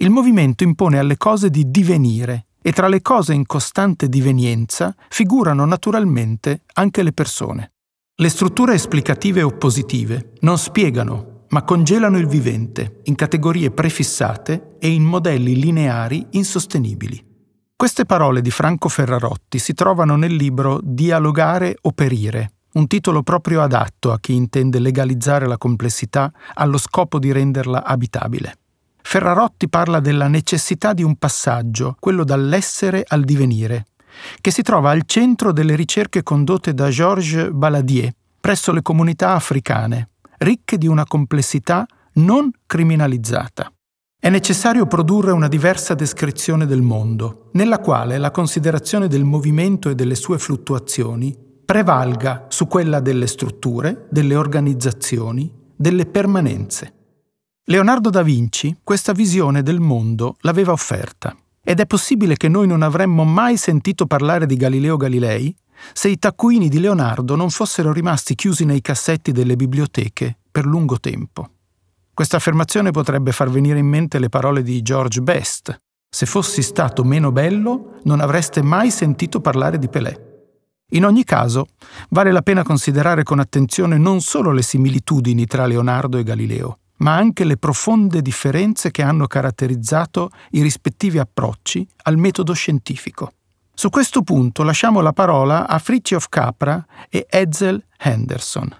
Il 0.00 0.10
movimento 0.10 0.62
impone 0.62 1.00
alle 1.00 1.16
cose 1.16 1.50
di 1.50 1.72
divenire 1.72 2.46
e 2.62 2.70
tra 2.70 2.86
le 2.86 3.02
cose 3.02 3.34
in 3.34 3.44
costante 3.46 4.08
divenienza 4.08 4.94
figurano 5.08 5.64
naturalmente 5.64 6.62
anche 6.74 7.02
le 7.02 7.12
persone. 7.12 7.72
Le 8.14 8.28
strutture 8.28 8.74
esplicative 8.74 9.42
oppositive 9.42 10.34
non 10.42 10.56
spiegano, 10.56 11.46
ma 11.48 11.64
congelano 11.64 12.16
il 12.16 12.28
vivente 12.28 13.00
in 13.04 13.16
categorie 13.16 13.72
prefissate 13.72 14.76
e 14.78 14.88
in 14.88 15.02
modelli 15.02 15.56
lineari 15.56 16.24
insostenibili. 16.30 17.20
Queste 17.74 18.04
parole 18.04 18.40
di 18.40 18.52
Franco 18.52 18.88
Ferrarotti 18.88 19.58
si 19.58 19.74
trovano 19.74 20.14
nel 20.14 20.34
libro 20.34 20.78
Dialogare 20.80 21.76
o 21.80 21.90
perire, 21.90 22.52
un 22.74 22.86
titolo 22.86 23.24
proprio 23.24 23.62
adatto 23.62 24.12
a 24.12 24.20
chi 24.20 24.34
intende 24.34 24.78
legalizzare 24.78 25.48
la 25.48 25.58
complessità 25.58 26.32
allo 26.54 26.78
scopo 26.78 27.18
di 27.18 27.32
renderla 27.32 27.84
abitabile. 27.84 28.58
Ferrarotti 29.02 29.68
parla 29.68 30.00
della 30.00 30.28
necessità 30.28 30.92
di 30.92 31.02
un 31.02 31.16
passaggio, 31.16 31.96
quello 31.98 32.24
dall'essere 32.24 33.04
al 33.06 33.24
divenire, 33.24 33.86
che 34.40 34.50
si 34.50 34.62
trova 34.62 34.90
al 34.90 35.02
centro 35.06 35.52
delle 35.52 35.76
ricerche 35.76 36.22
condotte 36.22 36.74
da 36.74 36.88
Georges 36.90 37.50
Baladier 37.50 38.12
presso 38.40 38.72
le 38.72 38.82
comunità 38.82 39.34
africane, 39.34 40.10
ricche 40.38 40.78
di 40.78 40.86
una 40.86 41.04
complessità 41.04 41.86
non 42.14 42.50
criminalizzata. 42.66 43.72
È 44.20 44.28
necessario 44.30 44.86
produrre 44.86 45.30
una 45.30 45.48
diversa 45.48 45.94
descrizione 45.94 46.66
del 46.66 46.82
mondo, 46.82 47.50
nella 47.52 47.78
quale 47.78 48.18
la 48.18 48.30
considerazione 48.30 49.06
del 49.06 49.24
movimento 49.24 49.90
e 49.90 49.94
delle 49.94 50.16
sue 50.16 50.38
fluttuazioni 50.38 51.36
prevalga 51.64 52.46
su 52.48 52.66
quella 52.66 53.00
delle 53.00 53.26
strutture, 53.26 54.06
delle 54.10 54.34
organizzazioni, 54.34 55.52
delle 55.76 56.06
permanenze. 56.06 56.94
Leonardo 57.70 58.08
da 58.08 58.22
Vinci 58.22 58.78
questa 58.82 59.12
visione 59.12 59.62
del 59.62 59.78
mondo 59.78 60.36
l'aveva 60.40 60.72
offerta 60.72 61.36
ed 61.62 61.80
è 61.80 61.86
possibile 61.86 62.34
che 62.34 62.48
noi 62.48 62.66
non 62.66 62.80
avremmo 62.80 63.24
mai 63.24 63.58
sentito 63.58 64.06
parlare 64.06 64.46
di 64.46 64.56
Galileo 64.56 64.96
Galilei 64.96 65.54
se 65.92 66.08
i 66.08 66.18
taccuini 66.18 66.70
di 66.70 66.80
Leonardo 66.80 67.36
non 67.36 67.50
fossero 67.50 67.92
rimasti 67.92 68.34
chiusi 68.34 68.64
nei 68.64 68.80
cassetti 68.80 69.32
delle 69.32 69.54
biblioteche 69.54 70.38
per 70.50 70.64
lungo 70.64 70.98
tempo. 70.98 71.50
Questa 72.14 72.38
affermazione 72.38 72.90
potrebbe 72.90 73.32
far 73.32 73.50
venire 73.50 73.78
in 73.78 73.86
mente 73.86 74.18
le 74.18 74.30
parole 74.30 74.62
di 74.62 74.80
George 74.80 75.20
Best. 75.20 75.78
Se 76.08 76.24
fossi 76.24 76.62
stato 76.62 77.04
meno 77.04 77.32
bello, 77.32 77.98
non 78.04 78.20
avreste 78.20 78.62
mai 78.62 78.90
sentito 78.90 79.42
parlare 79.42 79.78
di 79.78 79.90
Pelé. 79.90 80.46
In 80.92 81.04
ogni 81.04 81.22
caso, 81.22 81.66
vale 82.08 82.32
la 82.32 82.40
pena 82.40 82.62
considerare 82.62 83.24
con 83.24 83.40
attenzione 83.40 83.98
non 83.98 84.22
solo 84.22 84.52
le 84.52 84.62
similitudini 84.62 85.44
tra 85.44 85.66
Leonardo 85.66 86.16
e 86.16 86.22
Galileo, 86.22 86.78
ma 86.98 87.14
anche 87.14 87.44
le 87.44 87.56
profonde 87.56 88.22
differenze 88.22 88.90
che 88.90 89.02
hanno 89.02 89.26
caratterizzato 89.26 90.30
i 90.50 90.62
rispettivi 90.62 91.18
approcci 91.18 91.86
al 92.04 92.16
metodo 92.16 92.52
scientifico. 92.52 93.32
Su 93.74 93.90
questo 93.90 94.22
punto 94.22 94.62
lasciamo 94.62 95.00
la 95.00 95.12
parola 95.12 95.68
a 95.68 95.78
Fritjof 95.78 96.28
Capra 96.28 96.84
e 97.08 97.26
Edsel 97.30 97.84
Henderson. 97.96 98.74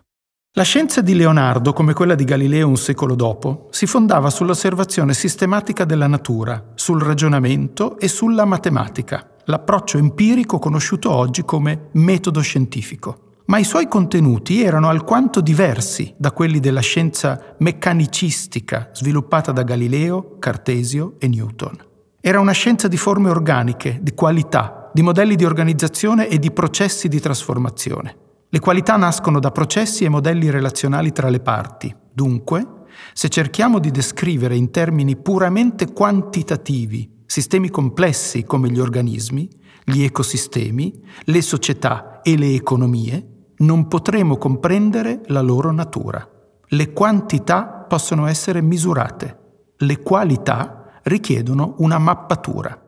La 0.53 0.65
scienza 0.65 1.03
di 1.03 1.15
Leonardo, 1.15 1.73
come 1.73 1.93
quella 1.93 2.17
di 2.17 2.25
Galileo 2.25 2.67
un 2.67 2.77
secolo 2.77 3.15
dopo, 3.15 3.69
si 3.71 3.87
fondava 3.87 4.29
sull'osservazione 4.29 5.15
sistematica 5.15 5.85
della 5.85 6.09
natura, 6.09 6.73
sul 6.75 7.01
ragionamento 7.01 7.97
e 7.99 8.09
sulla 8.09 8.45
matematica, 8.45 9.37
l'approccio 9.45 9.99
empirico 9.99 10.59
conosciuto 10.59 11.13
oggi 11.13 11.45
come 11.45 11.91
metodo 11.93 12.41
scientifico 12.41 13.28
ma 13.49 13.59
i 13.59 13.65
suoi 13.65 13.89
contenuti 13.89 14.63
erano 14.63 14.89
alquanto 14.89 15.41
diversi 15.41 16.15
da 16.19 16.33
quelli 16.33 16.61
della 16.61 16.81
scienza 16.81 17.55
meccanicistica 17.59 18.91
sviluppata 18.93 19.53
da 19.53 19.63
Galileo, 19.63 20.37
Cartesio 20.39 21.15
e 21.19 21.29
Newton. 21.29 21.77
Era 22.21 22.41
una 22.41 22.53
scienza 22.53 22.89
di 22.89 22.99
forme 22.99 23.31
organiche, 23.31 24.01
di 24.03 24.13
qualità, 24.13 24.91
di 24.93 25.01
modelli 25.01 25.35
di 25.35 25.47
organizzazione 25.47 26.29
e 26.29 26.39
di 26.39 26.51
processi 26.51 27.09
di 27.09 27.21
trasformazione. 27.21 28.17
Le 28.51 28.61
qualità 28.61 28.97
nascono 28.97 29.41
da 29.41 29.51
processi 29.51 30.05
e 30.05 30.11
modelli 30.11 30.51
relazionali 30.51 31.13
tra 31.13 31.31
le 31.31 31.41
parti. 31.41 31.95
Dunque, 32.13 32.67
se 33.15 33.31
cerchiamo 33.31 33.79
di 33.79 33.91
descrivere 33.91 34.57
in 34.57 34.71
termini 34.71 35.17
puramente 35.17 35.93
quantitativi 35.93 37.17
sistemi 37.25 37.71
complessi 37.71 38.45
come 38.45 38.71
gli 38.71 38.79
organismi, 38.81 39.49
gli 39.85 40.03
ecosistemi, 40.03 41.01
le 41.25 41.41
società 41.43 42.21
e 42.23 42.37
le 42.37 42.55
economie, 42.55 43.37
non 43.59 43.89
potremo 43.89 44.37
comprendere 44.37 45.23
la 45.27 45.41
loro 45.41 45.73
natura. 45.73 46.27
Le 46.69 46.93
quantità 46.93 47.65
possono 47.65 48.27
essere 48.27 48.61
misurate, 48.61 49.73
le 49.79 50.01
qualità 50.01 51.01
richiedono 51.05 51.75
una 51.79 51.99
mappatura. 51.99 52.79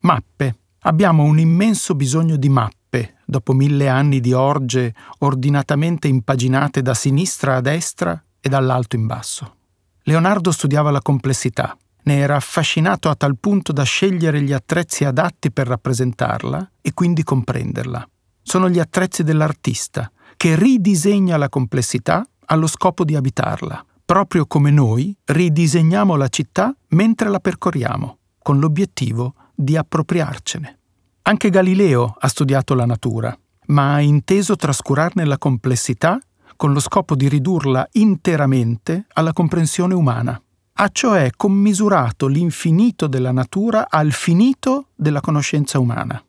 Mappe. 0.00 0.56
Abbiamo 0.82 1.24
un 1.24 1.38
immenso 1.38 1.94
bisogno 1.94 2.36
di 2.36 2.48
mappe, 2.48 3.16
dopo 3.26 3.52
mille 3.52 3.88
anni 3.88 4.20
di 4.20 4.32
orge 4.32 4.94
ordinatamente 5.18 6.08
impaginate 6.08 6.82
da 6.82 6.94
sinistra 6.94 7.56
a 7.56 7.60
destra 7.60 8.22
e 8.40 8.48
dall'alto 8.48 8.96
in 8.96 9.06
basso. 9.06 9.56
Leonardo 10.04 10.52
studiava 10.52 10.90
la 10.90 11.02
complessità, 11.02 11.76
ne 12.04 12.18
era 12.18 12.36
affascinato 12.36 13.10
a 13.10 13.16
tal 13.16 13.36
punto 13.36 13.72
da 13.72 13.82
scegliere 13.82 14.40
gli 14.40 14.52
attrezzi 14.52 15.04
adatti 15.04 15.50
per 15.50 15.66
rappresentarla 15.66 16.70
e 16.80 16.94
quindi 16.94 17.24
comprenderla 17.24 18.08
sono 18.48 18.70
gli 18.70 18.78
attrezzi 18.78 19.22
dell'artista, 19.22 20.10
che 20.38 20.56
ridisegna 20.56 21.36
la 21.36 21.50
complessità 21.50 22.26
allo 22.46 22.66
scopo 22.66 23.04
di 23.04 23.14
abitarla, 23.14 23.84
proprio 24.06 24.46
come 24.46 24.70
noi 24.70 25.14
ridisegniamo 25.22 26.16
la 26.16 26.28
città 26.28 26.74
mentre 26.88 27.28
la 27.28 27.40
percorriamo, 27.40 28.16
con 28.38 28.58
l'obiettivo 28.58 29.34
di 29.54 29.76
appropriarcene. 29.76 30.78
Anche 31.22 31.50
Galileo 31.50 32.16
ha 32.18 32.26
studiato 32.28 32.72
la 32.72 32.86
natura, 32.86 33.38
ma 33.66 33.94
ha 33.94 34.00
inteso 34.00 34.56
trascurarne 34.56 35.26
la 35.26 35.36
complessità 35.36 36.18
con 36.56 36.72
lo 36.72 36.80
scopo 36.80 37.14
di 37.14 37.28
ridurla 37.28 37.86
interamente 37.92 39.04
alla 39.12 39.34
comprensione 39.34 39.92
umana. 39.92 40.40
Ha 40.80 40.88
cioè 40.88 41.32
commisurato 41.36 42.28
l'infinito 42.28 43.08
della 43.08 43.32
natura 43.32 43.88
al 43.90 44.12
finito 44.12 44.86
della 44.94 45.20
conoscenza 45.20 45.78
umana 45.78 46.22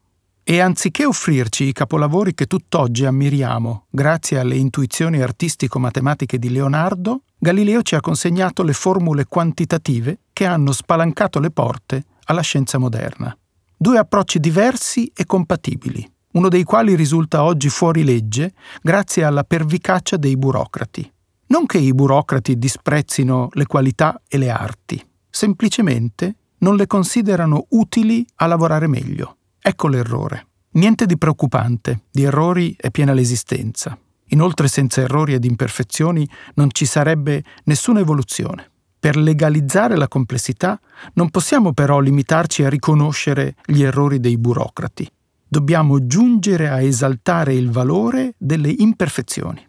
E 0.51 0.61
anziché 0.61 1.05
offrirci 1.05 1.65
i 1.65 1.73
capolavori 1.73 2.33
che 2.33 2.47
tutt'oggi 2.47 3.05
ammiriamo, 3.05 3.85
grazie 3.87 4.39
alle 4.39 4.55
intuizioni 4.55 5.21
artistico-matematiche 5.21 6.39
di 6.39 6.49
Leonardo, 6.49 7.21
Galileo 7.37 7.83
ci 7.83 7.93
ha 7.93 7.99
consegnato 7.99 8.63
le 8.63 8.73
formule 8.73 9.25
quantitative 9.25 10.21
che 10.33 10.47
hanno 10.47 10.71
spalancato 10.71 11.39
le 11.39 11.51
porte 11.51 12.03
alla 12.23 12.41
scienza 12.41 12.79
moderna. 12.79 13.37
Due 13.77 13.99
approcci 13.99 14.39
diversi 14.39 15.11
e 15.15 15.23
compatibili, 15.27 16.11
uno 16.31 16.49
dei 16.49 16.63
quali 16.63 16.95
risulta 16.95 17.43
oggi 17.43 17.69
fuori 17.69 18.03
legge 18.03 18.53
grazie 18.81 19.25
alla 19.25 19.43
pervicacia 19.43 20.17
dei 20.17 20.35
burocrati. 20.35 21.13
Non 21.49 21.67
che 21.67 21.77
i 21.77 21.93
burocrati 21.93 22.57
disprezzino 22.57 23.49
le 23.51 23.67
qualità 23.67 24.19
e 24.27 24.39
le 24.39 24.49
arti, 24.49 24.99
semplicemente 25.29 26.37
non 26.61 26.75
le 26.75 26.87
considerano 26.87 27.67
utili 27.69 28.25
a 28.37 28.47
lavorare 28.47 28.87
meglio. 28.87 29.35
Ecco 29.61 29.87
l'errore. 29.87 30.47
Niente 30.71 31.05
di 31.05 31.17
preoccupante, 31.17 32.03
di 32.11 32.23
errori 32.23 32.75
è 32.77 32.91
piena 32.91 33.13
l'esistenza. 33.13 33.97
Inoltre 34.27 34.67
senza 34.67 35.01
errori 35.01 35.33
ed 35.33 35.43
imperfezioni 35.43 36.27
non 36.55 36.69
ci 36.71 36.85
sarebbe 36.85 37.43
nessuna 37.63 37.99
evoluzione. 37.99 38.69
Per 38.99 39.15
legalizzare 39.15 39.95
la 39.95 40.07
complessità 40.07 40.79
non 41.13 41.29
possiamo 41.29 41.73
però 41.73 41.99
limitarci 41.99 42.63
a 42.63 42.69
riconoscere 42.69 43.55
gli 43.65 43.81
errori 43.81 44.19
dei 44.19 44.37
burocrati. 44.37 45.09
Dobbiamo 45.47 46.05
giungere 46.05 46.69
a 46.69 46.81
esaltare 46.81 47.55
il 47.55 47.71
valore 47.71 48.35
delle 48.37 48.73
imperfezioni. 48.77 49.65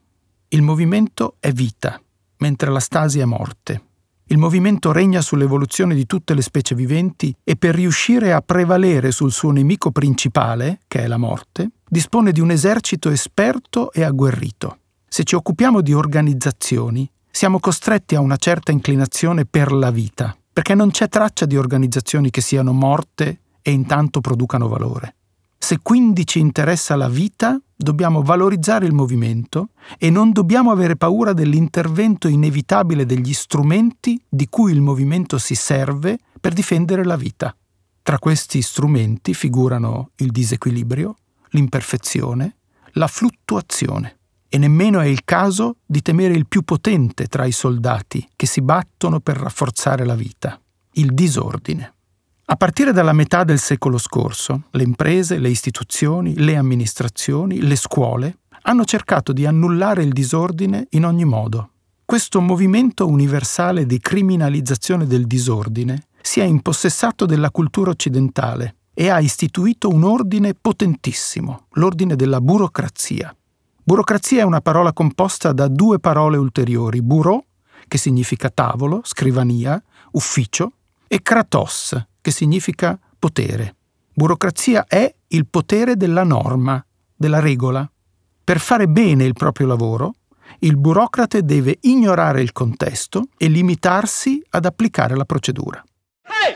Il 0.48 0.62
movimento 0.62 1.36
è 1.40 1.52
vita, 1.52 2.00
mentre 2.38 2.70
la 2.70 2.80
stasi 2.80 3.20
è 3.20 3.24
morte. 3.24 3.89
Il 4.32 4.38
movimento 4.38 4.92
regna 4.92 5.20
sull'evoluzione 5.22 5.92
di 5.92 6.06
tutte 6.06 6.34
le 6.34 6.42
specie 6.42 6.76
viventi 6.76 7.34
e 7.42 7.56
per 7.56 7.74
riuscire 7.74 8.32
a 8.32 8.40
prevalere 8.40 9.10
sul 9.10 9.32
suo 9.32 9.50
nemico 9.50 9.90
principale, 9.90 10.78
che 10.86 11.00
è 11.00 11.08
la 11.08 11.16
morte, 11.16 11.70
dispone 11.88 12.30
di 12.30 12.38
un 12.38 12.52
esercito 12.52 13.10
esperto 13.10 13.90
e 13.90 14.04
agguerrito. 14.04 14.78
Se 15.08 15.24
ci 15.24 15.34
occupiamo 15.34 15.80
di 15.80 15.92
organizzazioni, 15.92 17.10
siamo 17.28 17.58
costretti 17.58 18.14
a 18.14 18.20
una 18.20 18.36
certa 18.36 18.70
inclinazione 18.70 19.46
per 19.46 19.72
la 19.72 19.90
vita, 19.90 20.36
perché 20.52 20.76
non 20.76 20.92
c'è 20.92 21.08
traccia 21.08 21.44
di 21.44 21.56
organizzazioni 21.56 22.30
che 22.30 22.40
siano 22.40 22.72
morte 22.72 23.40
e 23.60 23.72
intanto 23.72 24.20
producano 24.20 24.68
valore. 24.68 25.16
Se 25.58 25.80
quindi 25.82 26.24
ci 26.24 26.38
interessa 26.38 26.94
la 26.94 27.08
vita, 27.08 27.60
dobbiamo 27.82 28.22
valorizzare 28.22 28.86
il 28.86 28.92
movimento 28.92 29.70
e 29.98 30.10
non 30.10 30.32
dobbiamo 30.32 30.70
avere 30.70 30.96
paura 30.96 31.32
dell'intervento 31.32 32.28
inevitabile 32.28 33.06
degli 33.06 33.32
strumenti 33.32 34.20
di 34.28 34.48
cui 34.48 34.72
il 34.72 34.82
movimento 34.82 35.38
si 35.38 35.54
serve 35.54 36.18
per 36.38 36.52
difendere 36.52 37.04
la 37.04 37.16
vita. 37.16 37.54
Tra 38.02 38.18
questi 38.18 38.60
strumenti 38.62 39.34
figurano 39.34 40.10
il 40.16 40.30
disequilibrio, 40.30 41.14
l'imperfezione, 41.50 42.56
la 42.92 43.06
fluttuazione. 43.06 44.18
E 44.48 44.58
nemmeno 44.58 45.00
è 45.00 45.06
il 45.06 45.24
caso 45.24 45.76
di 45.86 46.02
temere 46.02 46.34
il 46.34 46.48
più 46.48 46.62
potente 46.62 47.26
tra 47.26 47.44
i 47.44 47.52
soldati 47.52 48.26
che 48.34 48.46
si 48.46 48.60
battono 48.60 49.20
per 49.20 49.36
rafforzare 49.36 50.04
la 50.04 50.16
vita, 50.16 50.60
il 50.94 51.14
disordine. 51.14 51.94
A 52.52 52.56
partire 52.56 52.90
dalla 52.92 53.12
metà 53.12 53.44
del 53.44 53.60
secolo 53.60 53.96
scorso, 53.96 54.64
le 54.72 54.82
imprese, 54.82 55.38
le 55.38 55.50
istituzioni, 55.50 56.36
le 56.36 56.56
amministrazioni, 56.56 57.60
le 57.60 57.76
scuole 57.76 58.38
hanno 58.62 58.84
cercato 58.84 59.32
di 59.32 59.46
annullare 59.46 60.02
il 60.02 60.10
disordine 60.10 60.88
in 60.90 61.04
ogni 61.04 61.24
modo. 61.24 61.70
Questo 62.04 62.40
movimento 62.40 63.06
universale 63.06 63.86
di 63.86 64.00
criminalizzazione 64.00 65.06
del 65.06 65.28
disordine 65.28 66.08
si 66.20 66.40
è 66.40 66.42
impossessato 66.42 67.24
della 67.24 67.52
cultura 67.52 67.90
occidentale 67.90 68.74
e 68.94 69.10
ha 69.10 69.20
istituito 69.20 69.88
un 69.88 70.02
ordine 70.02 70.52
potentissimo, 70.52 71.66
l'ordine 71.74 72.16
della 72.16 72.40
burocrazia. 72.40 73.32
Burocrazia 73.80 74.40
è 74.40 74.44
una 74.44 74.60
parola 74.60 74.92
composta 74.92 75.52
da 75.52 75.68
due 75.68 76.00
parole 76.00 76.36
ulteriori, 76.36 77.00
bureau, 77.00 77.44
che 77.86 77.96
significa 77.96 78.50
tavolo, 78.50 79.02
scrivania, 79.04 79.80
ufficio, 80.10 80.72
e 81.12 81.22
kratos, 81.22 81.96
che 82.30 82.32
significa 82.32 82.98
potere. 83.18 83.74
Burocrazia 84.14 84.86
è 84.86 85.12
il 85.28 85.46
potere 85.46 85.96
della 85.96 86.22
norma, 86.22 86.84
della 87.14 87.40
regola. 87.40 87.88
Per 88.42 88.60
fare 88.60 88.86
bene 88.86 89.24
il 89.24 89.34
proprio 89.34 89.66
lavoro, 89.66 90.14
il 90.60 90.76
burocrate 90.76 91.42
deve 91.44 91.78
ignorare 91.82 92.40
il 92.40 92.52
contesto 92.52 93.28
e 93.36 93.48
limitarsi 93.48 94.42
ad 94.50 94.64
applicare 94.64 95.16
la 95.16 95.24
procedura. 95.24 95.82
Ehi! 96.22 96.54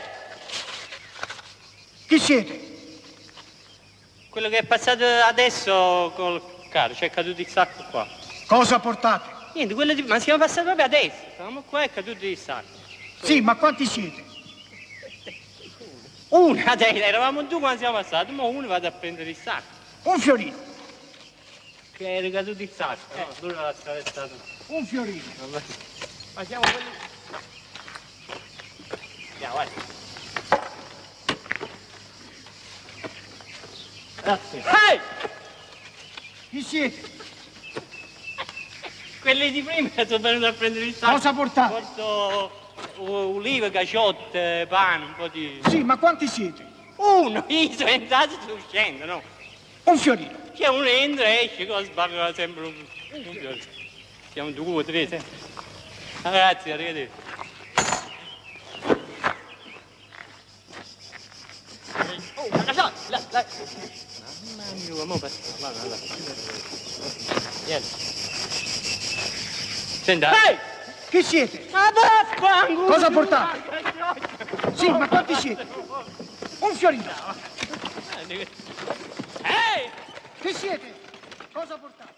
Chi 2.07 2.19
siete? 2.19 2.63
Quello 4.29 4.49
che 4.49 4.59
è 4.59 4.65
passato 4.65 5.03
adesso 5.27 6.11
col 6.15 6.41
carro, 6.69 6.93
c'è 6.93 7.09
caduto 7.09 7.41
il 7.41 7.47
sacco 7.47 7.83
qua. 7.89 8.07
Cosa 8.47 8.79
portate? 8.79 9.29
Niente, 9.55 9.73
quello 9.73 9.93
di... 9.93 10.03
ma 10.03 10.19
siamo 10.19 10.39
passati 10.39 10.65
proprio 10.65 10.85
adesso. 10.85 11.15
Stavamo 11.33 11.63
qua 11.63 11.81
e 11.81 11.85
è 11.85 11.93
caduto 11.93 12.25
il 12.25 12.37
sacco. 12.37 12.83
Sì, 13.21 13.41
ma 13.41 13.55
quanti 13.55 13.85
siete? 13.85 14.34
Una, 16.35 16.75
dai, 16.75 16.99
eravamo 16.99 17.43
due 17.43 17.59
quando 17.59 17.79
siamo 17.79 17.95
passati, 17.95 18.33
ma 18.33 18.43
uno 18.43 18.67
vado 18.67 18.87
a 18.87 18.91
prendere 18.91 19.29
il 19.29 19.37
sacco. 19.37 19.73
Un 20.03 20.19
fiorino. 20.19 20.57
Che 21.93 22.15
era 22.15 22.29
caduto 22.29 22.61
il 22.61 22.69
sacco, 22.75 23.15
no? 23.15 23.27
Dove 23.39 23.53
l'ha 23.53 23.69
attraversato? 23.69 24.37
Un 24.67 24.85
fiorino. 24.85 25.23
Vabbè. 25.39 25.63
Ma 26.33 26.43
siamo 26.43 26.63
quelli... 26.63 26.89
Andiamo, 29.31 29.55
vai. 29.55 29.67
Grazie. 34.21 34.63
Ehi! 34.89 34.99
Chi 36.49 36.61
siete? 36.61 37.13
Quelli 39.21 39.51
di 39.51 39.63
prima 39.63 39.89
sono 40.05 40.19
venuti 40.19 40.45
a 40.45 40.51
prendere 40.51 40.85
il 40.85 40.93
sacco. 40.93 41.13
Cosa 41.13 41.33
portate? 41.33 41.73
Porto 41.73 42.64
ulive, 42.97 43.71
caciotte, 43.71 44.65
pane, 44.67 45.05
un 45.05 45.15
po' 45.15 45.27
di... 45.27 45.59
Sì, 45.67 45.83
ma 45.83 45.97
quanti 45.97 46.27
siete? 46.27 46.65
Uno, 46.97 47.43
io 47.49 47.71
sono 47.71 47.89
entrato 47.89 48.33
e 48.33 48.37
sto 48.41 48.53
uscendo, 48.53 49.05
no? 49.05 49.21
Un 49.83 49.97
fiorino. 49.97 50.43
C'è 50.53 50.67
uno 50.67 50.85
entra 50.85 51.25
e 51.25 51.45
esce, 51.45 51.67
cosa 51.67 51.83
sbarca 51.83 52.33
sempre 52.33 52.65
un... 52.65 52.73
un 53.11 53.31
giorno. 53.33 53.61
Siamo 54.31 54.51
due, 54.51 54.83
tre. 54.83 55.21
Ah, 56.21 56.29
Grazie, 56.29 56.73
arrivederci. 56.73 57.23
Oh, 62.35 62.47
una 62.51 62.63
cacciata, 62.63 62.93
là, 63.09 63.21
là. 63.31 63.45
Mamma 64.55 64.71
mia, 64.73 65.05
mo 65.05 65.17
per... 65.17 65.31
Guarda, 65.59 65.79
guarda. 65.79 65.97
Niente. 67.65 67.87
Senta. 70.03 70.31
Ehi! 70.47 70.74
Chi 71.15 71.23
siete? 71.23 71.65
Vaffanculo! 71.71 72.87
Cosa 72.87 73.09
portate? 73.09 73.59
Sì, 74.73 74.89
ma 74.89 75.07
quanti 75.07 75.33
siete? 75.35 75.65
Un 76.59 76.75
fiorino. 76.75 77.03
Ehi! 78.27 78.43
Chi 80.41 80.53
siete? 80.53 80.93
Cosa 81.53 81.77
portate? 81.77 82.11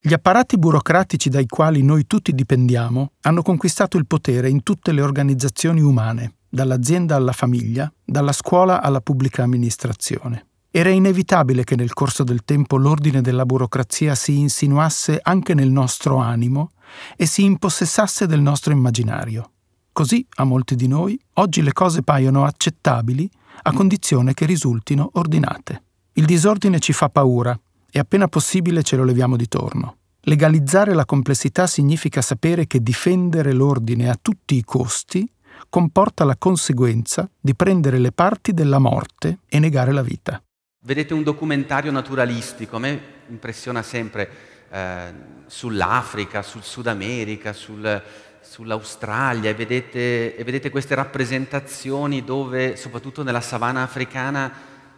Gli 0.00 0.14
apparati 0.14 0.56
burocratici 0.56 1.28
dai 1.28 1.46
quali 1.46 1.82
noi 1.82 2.06
tutti 2.06 2.32
dipendiamo 2.32 3.12
hanno 3.20 3.42
conquistato 3.42 3.98
il 3.98 4.06
potere 4.06 4.48
in 4.48 4.62
tutte 4.62 4.92
le 4.92 5.02
organizzazioni 5.02 5.82
umane, 5.82 6.36
dall'azienda 6.48 7.16
alla 7.16 7.32
famiglia, 7.32 7.92
dalla 8.02 8.32
scuola 8.32 8.80
alla 8.80 9.02
pubblica 9.02 9.42
amministrazione. 9.42 10.46
Era 10.72 10.90
inevitabile 10.90 11.64
che 11.64 11.74
nel 11.74 11.92
corso 11.92 12.22
del 12.22 12.44
tempo 12.44 12.76
l'ordine 12.76 13.20
della 13.20 13.44
burocrazia 13.44 14.14
si 14.14 14.38
insinuasse 14.38 15.18
anche 15.20 15.52
nel 15.52 15.68
nostro 15.70 16.18
animo 16.18 16.70
e 17.16 17.26
si 17.26 17.42
impossessasse 17.42 18.26
del 18.26 18.40
nostro 18.40 18.72
immaginario. 18.72 19.50
Così, 19.90 20.24
a 20.36 20.44
molti 20.44 20.76
di 20.76 20.86
noi, 20.86 21.18
oggi 21.34 21.62
le 21.62 21.72
cose 21.72 22.02
paiono 22.02 22.44
accettabili 22.44 23.28
a 23.62 23.72
condizione 23.72 24.32
che 24.32 24.46
risultino 24.46 25.10
ordinate. 25.14 25.82
Il 26.12 26.24
disordine 26.24 26.78
ci 26.78 26.92
fa 26.92 27.08
paura 27.08 27.58
e 27.90 27.98
appena 27.98 28.28
possibile 28.28 28.84
ce 28.84 28.94
lo 28.94 29.02
leviamo 29.02 29.36
di 29.36 29.48
torno. 29.48 29.96
Legalizzare 30.22 30.94
la 30.94 31.04
complessità 31.04 31.66
significa 31.66 32.22
sapere 32.22 32.68
che 32.68 32.80
difendere 32.80 33.52
l'ordine 33.52 34.08
a 34.08 34.18
tutti 34.20 34.54
i 34.54 34.62
costi 34.62 35.28
comporta 35.68 36.22
la 36.22 36.36
conseguenza 36.36 37.28
di 37.40 37.56
prendere 37.56 37.98
le 37.98 38.12
parti 38.12 38.52
della 38.52 38.78
morte 38.78 39.40
e 39.48 39.58
negare 39.58 39.92
la 39.92 40.02
vita. 40.02 40.40
Vedete 40.82 41.12
un 41.12 41.22
documentario 41.22 41.90
naturalistico, 41.90 42.76
a 42.76 42.78
me 42.78 43.00
impressiona 43.28 43.82
sempre 43.82 44.30
eh, 44.70 45.12
sull'Africa, 45.44 46.40
sul 46.40 46.62
Sud 46.62 46.86
America, 46.86 47.52
sul, 47.52 48.02
sull'Australia 48.40 49.50
e 49.50 49.54
vedete, 49.54 50.34
e 50.34 50.42
vedete 50.42 50.70
queste 50.70 50.94
rappresentazioni 50.94 52.24
dove, 52.24 52.76
soprattutto 52.76 53.22
nella 53.22 53.42
savana 53.42 53.82
africana, 53.82 54.50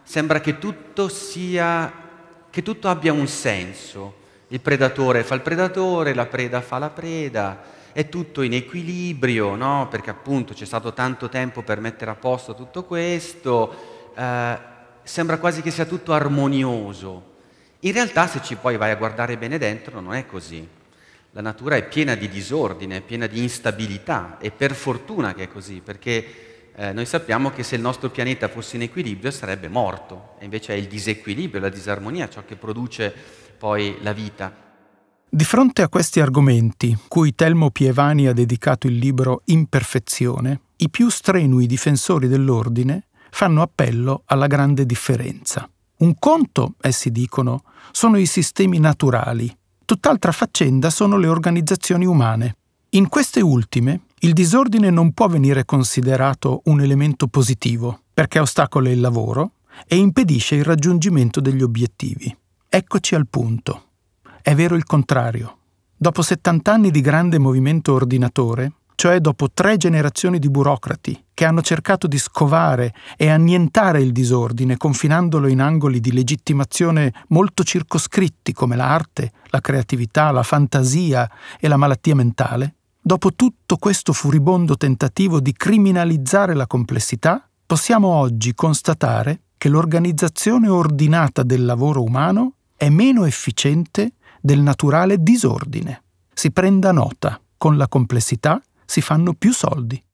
sembra 0.04 0.40
che 0.40 0.58
tutto 0.58 1.08
sia, 1.08 1.92
che 2.48 2.62
tutto 2.62 2.88
abbia 2.88 3.12
un 3.12 3.26
senso. 3.26 4.18
Il 4.48 4.60
predatore 4.60 5.24
fa 5.24 5.34
il 5.34 5.40
predatore, 5.40 6.14
la 6.14 6.26
preda 6.26 6.60
fa 6.60 6.78
la 6.78 6.90
preda, 6.90 7.60
è 7.90 8.08
tutto 8.08 8.42
in 8.42 8.52
equilibrio, 8.52 9.56
no? 9.56 9.88
Perché 9.90 10.10
appunto 10.10 10.54
c'è 10.54 10.64
stato 10.64 10.92
tanto 10.92 11.28
tempo 11.28 11.62
per 11.62 11.80
mettere 11.80 12.12
a 12.12 12.14
posto 12.14 12.54
tutto 12.54 12.84
questo. 12.84 14.12
eh, 14.16 14.70
sembra 15.02 15.38
quasi 15.38 15.62
che 15.62 15.70
sia 15.70 15.84
tutto 15.84 16.12
armonioso. 16.12 17.30
In 17.80 17.92
realtà 17.92 18.26
se 18.26 18.40
ci 18.42 18.56
poi 18.56 18.76
vai 18.76 18.90
a 18.90 18.96
guardare 18.96 19.36
bene 19.36 19.58
dentro 19.58 20.00
non 20.00 20.14
è 20.14 20.26
così. 20.26 20.66
La 21.32 21.40
natura 21.40 21.76
è 21.76 21.88
piena 21.88 22.14
di 22.14 22.28
disordine, 22.28 22.98
è 22.98 23.00
piena 23.00 23.26
di 23.26 23.42
instabilità 23.42 24.36
e 24.38 24.50
per 24.50 24.74
fortuna 24.74 25.34
che 25.34 25.44
è 25.44 25.48
così, 25.48 25.80
perché 25.82 26.70
eh, 26.74 26.92
noi 26.92 27.06
sappiamo 27.06 27.50
che 27.50 27.62
se 27.62 27.74
il 27.76 27.80
nostro 27.80 28.10
pianeta 28.10 28.48
fosse 28.48 28.76
in 28.76 28.82
equilibrio 28.82 29.30
sarebbe 29.30 29.68
morto 29.68 30.34
e 30.38 30.44
invece 30.44 30.74
è 30.74 30.76
il 30.76 30.86
disequilibrio, 30.86 31.60
la 31.60 31.68
disarmonia 31.68 32.28
ciò 32.28 32.44
che 32.46 32.56
produce 32.56 33.14
poi 33.58 33.96
la 34.00 34.12
vita. 34.12 34.54
Di 35.28 35.44
fronte 35.44 35.80
a 35.80 35.88
questi 35.88 36.20
argomenti, 36.20 36.96
cui 37.08 37.34
Telmo 37.34 37.70
Pievani 37.70 38.26
ha 38.26 38.34
dedicato 38.34 38.86
il 38.86 38.96
libro 38.96 39.40
Imperfezione, 39.46 40.60
i 40.76 40.90
più 40.90 41.08
strenui 41.08 41.66
difensori 41.66 42.28
dell'ordine 42.28 43.06
fanno 43.34 43.62
appello 43.62 44.22
alla 44.26 44.46
grande 44.46 44.84
differenza. 44.84 45.68
Un 45.98 46.14
conto, 46.18 46.74
essi 46.80 47.10
dicono, 47.10 47.62
sono 47.90 48.18
i 48.18 48.26
sistemi 48.26 48.78
naturali, 48.78 49.54
tutt'altra 49.84 50.32
faccenda 50.32 50.90
sono 50.90 51.16
le 51.16 51.28
organizzazioni 51.28 52.04
umane. 52.04 52.56
In 52.90 53.08
queste 53.08 53.40
ultime, 53.40 54.02
il 54.20 54.34
disordine 54.34 54.90
non 54.90 55.12
può 55.12 55.28
venire 55.28 55.64
considerato 55.64 56.60
un 56.66 56.82
elemento 56.82 57.26
positivo, 57.26 58.02
perché 58.12 58.38
ostacola 58.38 58.90
il 58.90 59.00
lavoro 59.00 59.52
e 59.86 59.96
impedisce 59.96 60.56
il 60.56 60.64
raggiungimento 60.64 61.40
degli 61.40 61.62
obiettivi. 61.62 62.36
Eccoci 62.68 63.14
al 63.14 63.26
punto. 63.28 63.84
È 64.42 64.54
vero 64.54 64.76
il 64.76 64.84
contrario. 64.84 65.56
Dopo 65.96 66.20
70 66.20 66.70
anni 66.70 66.90
di 66.90 67.00
grande 67.00 67.38
movimento 67.38 67.94
ordinatore, 67.94 68.72
cioè 68.94 69.20
dopo 69.20 69.50
tre 69.52 69.76
generazioni 69.76 70.38
di 70.38 70.48
burocrati 70.48 71.24
che 71.34 71.44
hanno 71.44 71.62
cercato 71.62 72.06
di 72.06 72.18
scovare 72.18 72.94
e 73.16 73.28
annientare 73.28 74.00
il 74.00 74.12
disordine, 74.12 74.76
confinandolo 74.76 75.48
in 75.48 75.60
angoli 75.60 76.00
di 76.00 76.12
legittimazione 76.12 77.12
molto 77.28 77.64
circoscritti 77.64 78.52
come 78.52 78.76
l'arte, 78.76 79.32
la 79.46 79.60
creatività, 79.60 80.30
la 80.30 80.42
fantasia 80.42 81.28
e 81.58 81.68
la 81.68 81.76
malattia 81.76 82.14
mentale, 82.14 82.74
dopo 83.00 83.34
tutto 83.34 83.76
questo 83.76 84.12
furibondo 84.12 84.76
tentativo 84.76 85.40
di 85.40 85.52
criminalizzare 85.52 86.54
la 86.54 86.66
complessità, 86.66 87.48
possiamo 87.66 88.08
oggi 88.08 88.54
constatare 88.54 89.40
che 89.58 89.68
l'organizzazione 89.68 90.68
ordinata 90.68 91.42
del 91.42 91.64
lavoro 91.64 92.02
umano 92.02 92.54
è 92.76 92.88
meno 92.88 93.24
efficiente 93.24 94.12
del 94.40 94.60
naturale 94.60 95.22
disordine. 95.22 96.02
Si 96.34 96.50
prenda 96.50 96.92
nota, 96.92 97.40
con 97.56 97.76
la 97.76 97.86
complessità 97.86 98.60
si 98.92 99.00
fanno 99.00 99.32
più 99.32 99.54
soldi. 99.54 100.04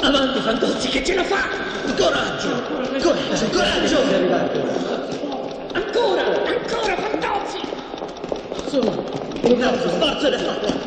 Avanti 0.00 0.40
Fantozzi, 0.40 0.88
che 0.88 1.04
ce 1.04 1.16
la 1.16 1.24
fa! 1.24 1.46
Coraggio! 1.98 2.62
Coraggio! 3.02 3.50
Coraggio! 3.50 3.98
Ancora! 5.74 6.24
Ancora 6.46 6.96
Fantozzi! 6.96 7.60
Su! 8.68 8.80
Fantozzi, 9.42 9.88
sforzo 9.90 10.30
da 10.30 10.38
fare! 10.38 10.84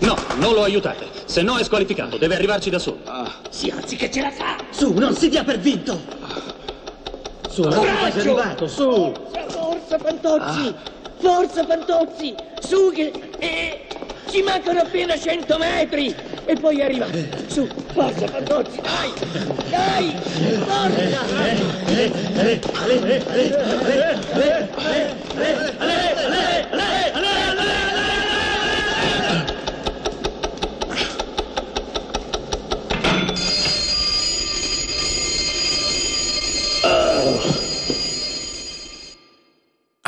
No, 0.00 0.16
non 0.36 0.52
lo 0.52 0.64
aiutate. 0.64 1.06
Se 1.24 1.40
no 1.40 1.56
è 1.56 1.64
squalificato, 1.64 2.18
deve 2.18 2.34
arrivarci 2.34 2.68
da 2.68 2.78
solo. 2.78 3.00
Si 3.48 3.70
alzi 3.70 3.96
che 3.96 4.10
ce 4.10 4.20
la 4.20 4.30
fa! 4.30 4.58
Su, 4.68 4.92
non 4.92 5.16
si 5.16 5.30
dia 5.30 5.44
per 5.44 5.58
vinto! 5.58 6.15
Su, 7.56 7.62
è 7.62 8.18
arrivato, 8.18 8.68
su! 8.68 9.14
Forza, 9.32 9.48
forza 9.48 9.98
Fantozzi! 9.98 10.74
Forza 11.16 11.64
Fantozzi! 11.64 12.34
Su 12.58 12.92
che... 12.92 13.10
Eh, 13.38 13.80
ci 14.28 14.42
mancano 14.42 14.80
appena 14.80 15.16
100 15.16 15.56
metri! 15.56 16.14
E 16.44 16.54
poi 16.56 16.82
arriva! 16.82 17.06
Su, 17.46 17.66
forza 17.94 18.26
Fantozzi, 18.26 18.82
dai! 18.82 19.10
Dai! 19.70 20.14
Forza! 20.66 21.24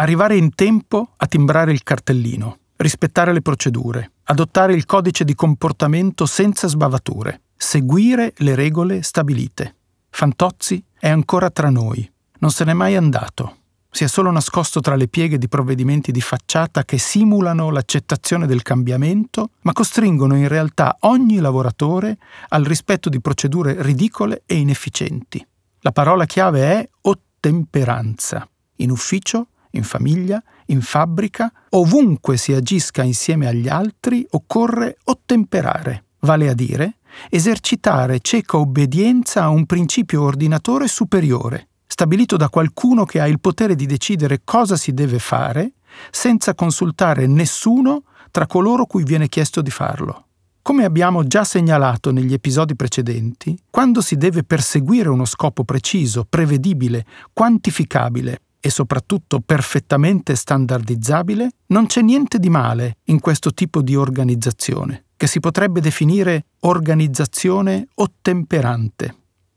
Arrivare 0.00 0.36
in 0.36 0.54
tempo 0.54 1.14
a 1.16 1.26
timbrare 1.26 1.72
il 1.72 1.82
cartellino, 1.82 2.58
rispettare 2.76 3.32
le 3.32 3.42
procedure, 3.42 4.12
adottare 4.24 4.72
il 4.72 4.86
codice 4.86 5.24
di 5.24 5.34
comportamento 5.34 6.24
senza 6.24 6.68
sbavature, 6.68 7.40
seguire 7.56 8.32
le 8.36 8.54
regole 8.54 9.02
stabilite. 9.02 9.74
Fantozzi 10.08 10.80
è 11.00 11.08
ancora 11.08 11.50
tra 11.50 11.68
noi, 11.68 12.08
non 12.38 12.52
se 12.52 12.64
n'è 12.64 12.74
mai 12.74 12.94
andato. 12.94 13.56
Si 13.90 14.04
è 14.04 14.06
solo 14.06 14.30
nascosto 14.30 14.78
tra 14.78 14.94
le 14.94 15.08
pieghe 15.08 15.36
di 15.36 15.48
provvedimenti 15.48 16.12
di 16.12 16.20
facciata 16.20 16.84
che 16.84 16.98
simulano 16.98 17.70
l'accettazione 17.70 18.46
del 18.46 18.62
cambiamento, 18.62 19.50
ma 19.62 19.72
costringono 19.72 20.36
in 20.36 20.46
realtà 20.46 20.96
ogni 21.00 21.38
lavoratore 21.38 22.18
al 22.50 22.62
rispetto 22.62 23.08
di 23.08 23.20
procedure 23.20 23.82
ridicole 23.82 24.42
e 24.46 24.58
inefficienti. 24.58 25.44
La 25.80 25.90
parola 25.90 26.24
chiave 26.24 26.60
è 26.60 26.88
ottemperanza. 27.00 28.48
In 28.76 28.92
ufficio 28.92 29.48
in 29.70 29.82
famiglia, 29.82 30.42
in 30.66 30.80
fabbrica, 30.80 31.52
ovunque 31.70 32.36
si 32.36 32.52
agisca 32.52 33.02
insieme 33.02 33.46
agli 33.46 33.68
altri, 33.68 34.26
occorre 34.30 34.96
ottemperare, 35.04 36.04
vale 36.20 36.48
a 36.48 36.54
dire 36.54 36.98
esercitare 37.30 38.20
cieca 38.20 38.58
obbedienza 38.58 39.42
a 39.42 39.48
un 39.48 39.66
principio 39.66 40.22
ordinatore 40.22 40.88
superiore, 40.88 41.68
stabilito 41.86 42.36
da 42.36 42.48
qualcuno 42.48 43.04
che 43.04 43.20
ha 43.20 43.26
il 43.26 43.40
potere 43.40 43.74
di 43.74 43.86
decidere 43.86 44.42
cosa 44.44 44.76
si 44.76 44.92
deve 44.92 45.18
fare, 45.18 45.72
senza 46.10 46.54
consultare 46.54 47.26
nessuno 47.26 48.04
tra 48.30 48.46
coloro 48.46 48.86
cui 48.86 49.04
viene 49.04 49.28
chiesto 49.28 49.62
di 49.62 49.70
farlo. 49.70 50.24
Come 50.62 50.84
abbiamo 50.84 51.24
già 51.24 51.44
segnalato 51.44 52.12
negli 52.12 52.34
episodi 52.34 52.76
precedenti, 52.76 53.58
quando 53.70 54.02
si 54.02 54.16
deve 54.16 54.44
perseguire 54.44 55.08
uno 55.08 55.24
scopo 55.24 55.64
preciso, 55.64 56.26
prevedibile, 56.28 57.06
quantificabile, 57.32 58.42
e 58.60 58.70
soprattutto 58.70 59.40
perfettamente 59.40 60.34
standardizzabile, 60.34 61.50
non 61.66 61.86
c'è 61.86 62.02
niente 62.02 62.38
di 62.38 62.48
male 62.48 62.96
in 63.04 63.20
questo 63.20 63.52
tipo 63.52 63.82
di 63.82 63.94
organizzazione, 63.94 65.04
che 65.16 65.26
si 65.26 65.40
potrebbe 65.40 65.80
definire 65.80 66.46
organizzazione 66.60 67.88
ottemperante. 67.94 69.14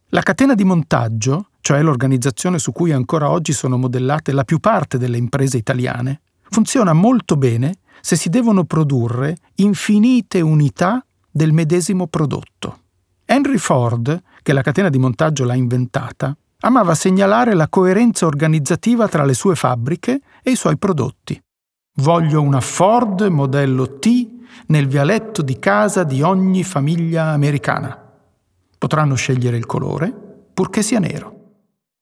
La 0.10 0.22
catena 0.22 0.56
di 0.56 0.64
montaggio, 0.64 1.48
cioè 1.62 1.82
l'organizzazione 1.82 2.60
su 2.60 2.72
cui 2.72 2.92
ancora 2.92 3.30
oggi 3.30 3.54
sono 3.54 3.78
modellate 3.78 4.32
la 4.34 4.44
più 4.44 4.60
parte 4.60 4.98
delle 4.98 5.18
imprese 5.18 5.58
italiane, 5.58 6.22
funziona 6.50 6.94
molto 6.94 7.38
bene 7.38 7.76
se 8.02 8.16
si 8.16 8.30
devono 8.30 8.66
produrre 8.66 9.38
infinite 9.56 10.42
unità 10.42 11.06
del 11.30 11.54
medesimo 11.54 12.08
prodotto. 12.08 12.80
Henry 13.26 13.58
Ford, 13.58 14.22
che 14.42 14.52
la 14.52 14.62
catena 14.62 14.90
di 14.90 14.98
montaggio 14.98 15.46
l'ha 15.46 15.54
inventata, 15.54 16.36
amava 16.62 16.96
segnalare 16.96 17.54
la 17.54 17.68
coerenza 17.68 18.26
organizzativa 18.26 19.08
tra 19.08 19.24
le 19.24 19.34
sue 19.34 19.56
fabbriche 19.56 20.22
e 20.42 20.52
i 20.52 20.56
suoi 20.56 20.78
prodotti. 20.78 21.40
Voglio 21.96 22.42
una 22.42 22.62
Ford 22.62 23.22
modello 23.24 24.00
T 24.00 24.30
nel 24.68 24.88
vialetto 24.88 25.42
di 25.42 25.60
casa 25.60 26.04
di 26.04 26.22
ogni 26.22 26.64
famiglia 26.64 27.30
americana. 27.30 27.98
Potranno 28.78 29.16
scegliere 29.16 29.58
il 29.58 29.66
colore, 29.66 30.14
purché 30.54 30.82
sia 30.82 31.00
nero. 31.00 31.38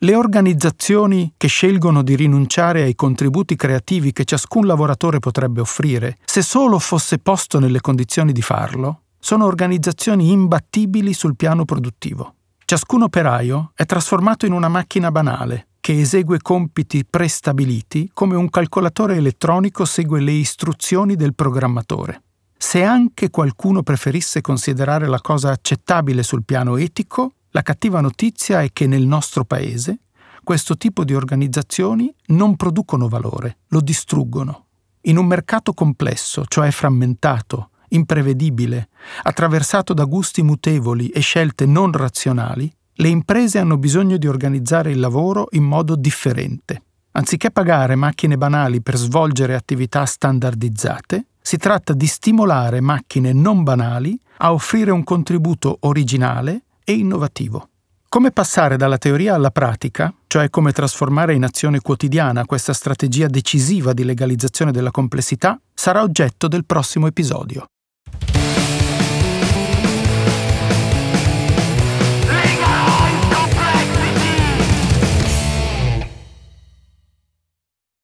Le 0.02 0.16
organizzazioni 0.16 1.34
che 1.36 1.48
scelgono 1.48 2.04
di 2.04 2.16
rinunciare 2.16 2.84
ai 2.84 2.96
contributi 2.96 3.58
creativi 3.58 4.14
che 4.14 4.24
ciascun 4.24 4.66
lavoratore 4.66 5.20
potrebbe 5.20 5.60
offrire, 5.60 6.18
se 6.24 6.42
solo 6.42 6.80
fosse 6.80 7.18
posto 7.18 7.60
nelle 7.60 7.82
condizioni 7.82 8.32
di 8.32 8.42
farlo, 8.42 9.02
sono 9.20 9.46
organizzazioni 9.46 10.32
imbattibili 10.32 11.12
sul 11.14 11.36
piano 11.36 11.66
produttivo. 11.66 12.36
Ciascun 12.70 13.02
operaio 13.02 13.72
è 13.74 13.84
trasformato 13.84 14.46
in 14.46 14.52
una 14.52 14.68
macchina 14.68 15.10
banale 15.10 15.70
che 15.80 16.00
esegue 16.00 16.38
compiti 16.40 17.04
prestabiliti 17.04 18.12
come 18.14 18.36
un 18.36 18.48
calcolatore 18.48 19.16
elettronico 19.16 19.86
segue 19.86 20.20
le 20.20 20.34
istruzioni 20.34 21.16
del 21.16 21.34
programmatore. 21.34 22.22
Se 22.56 22.84
anche 22.84 23.32
qualcuno 23.32 23.82
preferisse 23.82 24.42
considerare 24.42 25.08
la 25.08 25.20
cosa 25.20 25.50
accettabile 25.50 26.22
sul 26.22 26.44
piano 26.44 26.78
etico, 26.78 27.32
la 27.50 27.64
cattiva 27.64 28.02
notizia 28.02 28.62
è 28.62 28.70
che 28.72 28.86
nel 28.86 29.08
nostro 29.08 29.46
paese 29.46 30.02
questo 30.44 30.78
tipo 30.78 31.04
di 31.04 31.16
organizzazioni 31.16 32.14
non 32.28 32.56
producono 32.56 33.08
valore, 33.08 33.62
lo 33.70 33.82
distruggono. 33.82 34.66
In 35.06 35.18
un 35.18 35.26
mercato 35.26 35.74
complesso, 35.74 36.46
cioè 36.46 36.70
frammentato, 36.70 37.72
imprevedibile, 37.90 38.90
attraversato 39.24 39.94
da 39.94 40.06
gusti 40.06 40.42
mutevoli 40.42 41.10
e 41.10 41.20
scelte 41.20 41.66
non 41.66 41.92
razionali, 41.92 42.72
le 42.94 43.08
imprese 43.08 43.60
hanno 43.60 43.78
bisogno 43.78 44.18
di 44.18 44.28
organizzare 44.28 44.92
il 44.92 45.00
lavoro 45.00 45.48
in 45.52 45.64
modo 45.64 45.96
differente. 45.96 46.82
Anziché 47.12 47.52
pagare 47.52 47.96
macchine 47.96 48.38
banali 48.38 48.82
per 48.82 48.98
svolgere 48.98 49.56
attività 49.56 50.06
standardizzate, 50.06 51.26
Si 51.42 51.58
tratta 51.58 51.94
di 51.94 52.06
stimolare 52.06 52.80
macchine 52.80 53.34
non 53.34 53.64
banali 53.64 54.20
a 54.38 54.54
offrire 54.54 54.92
un 54.92 55.04
contributo 55.04 55.78
originale 55.82 56.62
e 56.84 56.94
innovativo. 56.94 57.70
Come 58.08 58.30
passare 58.32 58.78
dalla 58.78 59.00
teoria 59.00 59.34
alla 59.34 59.50
pratica, 59.50 60.14
cioè 60.28 60.52
come 60.52 60.72
trasformare 60.74 61.34
in 61.34 61.44
azione 61.44 61.80
quotidiana 61.80 62.46
questa 62.46 62.74
strategia 62.74 63.26
decisiva 63.26 63.94
di 63.94 64.04
legalizzazione 64.04 64.72
della 64.72 64.92
complessità, 64.92 65.60
sarà 65.74 66.04
oggetto 66.04 66.48
del 66.48 66.66
prossimo 66.66 67.08
episodio. 67.08 67.66